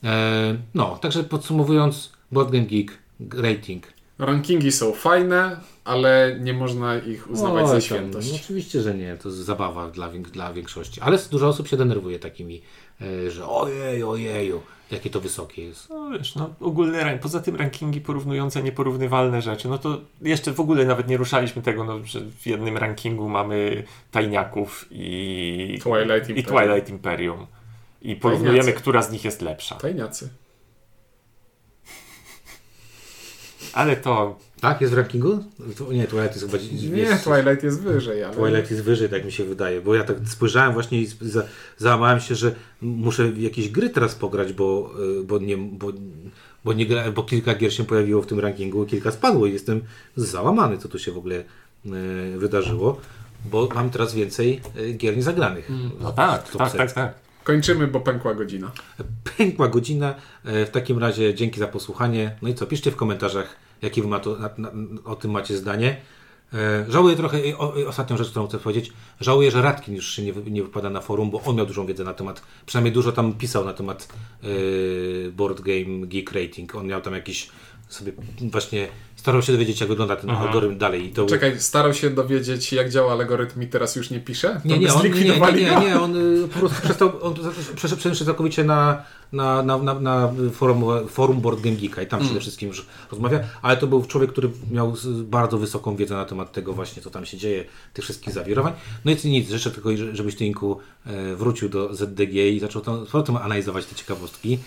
[0.04, 2.97] E, no, także podsumowując, Board Game Geek,
[3.38, 3.93] rating.
[4.20, 8.32] Rankingi są fajne, ale nie można ich uznawać Oj, za tam, świętość.
[8.32, 12.20] No, oczywiście, że nie, to jest zabawa dla, dla większości, ale dużo osób się denerwuje
[12.20, 12.62] takimi,
[13.01, 15.89] e, że ojej, ojeju, jakie to wysokie jest.
[15.89, 20.60] No wiesz, no ogólny rank, poza tym rankingi porównujące nieporównywalne rzeczy, no to jeszcze w
[20.60, 26.32] ogóle nawet nie ruszaliśmy tego, no, że w jednym rankingu mamy Tajniaków i Twilight i
[26.32, 26.43] Imperium.
[26.45, 27.45] Twilight Imperium.
[28.04, 28.82] I porównujemy, Tajniacy.
[28.82, 29.76] która z nich jest lepsza.
[29.76, 30.30] Tajniacy.
[33.74, 35.43] Ale to Tak, jest w rankingu?
[35.91, 36.64] Nie, Twilight jest chyba...
[36.95, 38.36] Nie, jest, Twilight jest wyżej, ale...
[38.36, 41.43] Twilight jest wyżej, tak mi się wydaje, bo ja tak spojrzałem właśnie i za,
[41.78, 45.91] załamałem się, że muszę jakieś gry teraz pograć, bo, y, bo, nie, bo,
[46.66, 49.82] bo, nie gra, bo kilka gier się pojawiło w tym rankingu, kilka spadło i jestem
[50.16, 53.01] załamany, co tu się w ogóle y, wydarzyło,
[53.45, 55.70] bo mam teraz więcej y, gier niezagranych.
[55.99, 56.78] no tak, tak, set.
[56.78, 57.22] tak, tak.
[57.43, 58.71] Kończymy, bo pękła godzina.
[59.37, 60.15] Pękła godzina.
[60.45, 62.35] E, W takim razie dzięki za posłuchanie.
[62.41, 64.71] No i co, piszcie w komentarzach, jakie wy ma to, na, na,
[65.05, 65.97] o tym macie zdanie.
[66.53, 67.37] E, Żałuję trochę,
[67.87, 71.31] ostatnią rzecz, którą chcę powiedzieć, żałuję, że Radkin już się nie, nie wypada na forum,
[71.31, 74.07] bo on miał dużą wiedzę na temat, przynajmniej dużo tam pisał na temat
[74.43, 74.47] e,
[75.31, 76.75] Board Game Geek Rating.
[76.75, 77.49] On miał tam jakiś
[77.89, 78.87] sobie właśnie
[79.24, 81.05] starał się dowiedzieć, jak wygląda ten algorytm dalej.
[81.05, 84.61] I to Czekaj, starał się dowiedzieć, jak działa algorytm i teraz już nie pisze?
[84.63, 87.34] To nie, nie, on, nie, nie, nie, nie, on y, po prostu przestał, on
[87.76, 89.03] przeszedł przeszedł całkowicie na,
[89.34, 92.28] na, na, na, na forum, forum Board Game Geeka i tam Mm.
[92.28, 96.51] przede wszystkim już rozmawia, ale to był człowiek, który miał bardzo wysoką wiedzę na temat
[96.51, 98.74] tego właśnie, co tam się dzieje, tych wszystkich zawirowań.
[99.05, 103.05] No i nic, życzę tylko, żebyś ty, Inku, e, wrócił do ZDG i zaczął tam,
[103.05, 104.59] z powrotem analizować te ciekawostki,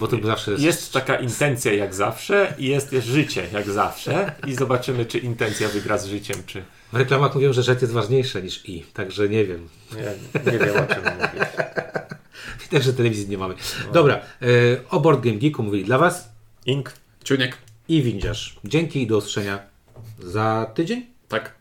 [0.00, 0.62] bo to zawsze jest...
[0.62, 5.68] Jest taka intencja jak zawsze i jest też życie jak zawsze i zobaczymy, czy intencja
[5.68, 6.62] wygra z życiem, czy...
[6.92, 9.68] W reklamach mówią, że rzecz jest ważniejsza niż i, także nie wiem.
[9.92, 11.46] Nie, nie wiem o czym mówię.
[12.62, 13.54] Widać, że telewizji nie mamy.
[13.92, 14.46] Dobra, e,
[14.90, 16.28] o Board Game Geeku mówili dla Was
[16.66, 16.92] Ink.
[17.24, 17.58] Ciuniek.
[17.88, 18.56] i Windziarz.
[18.64, 19.58] Dzięki i do usłyszenia
[20.18, 21.06] za tydzień.
[21.28, 21.56] Tak.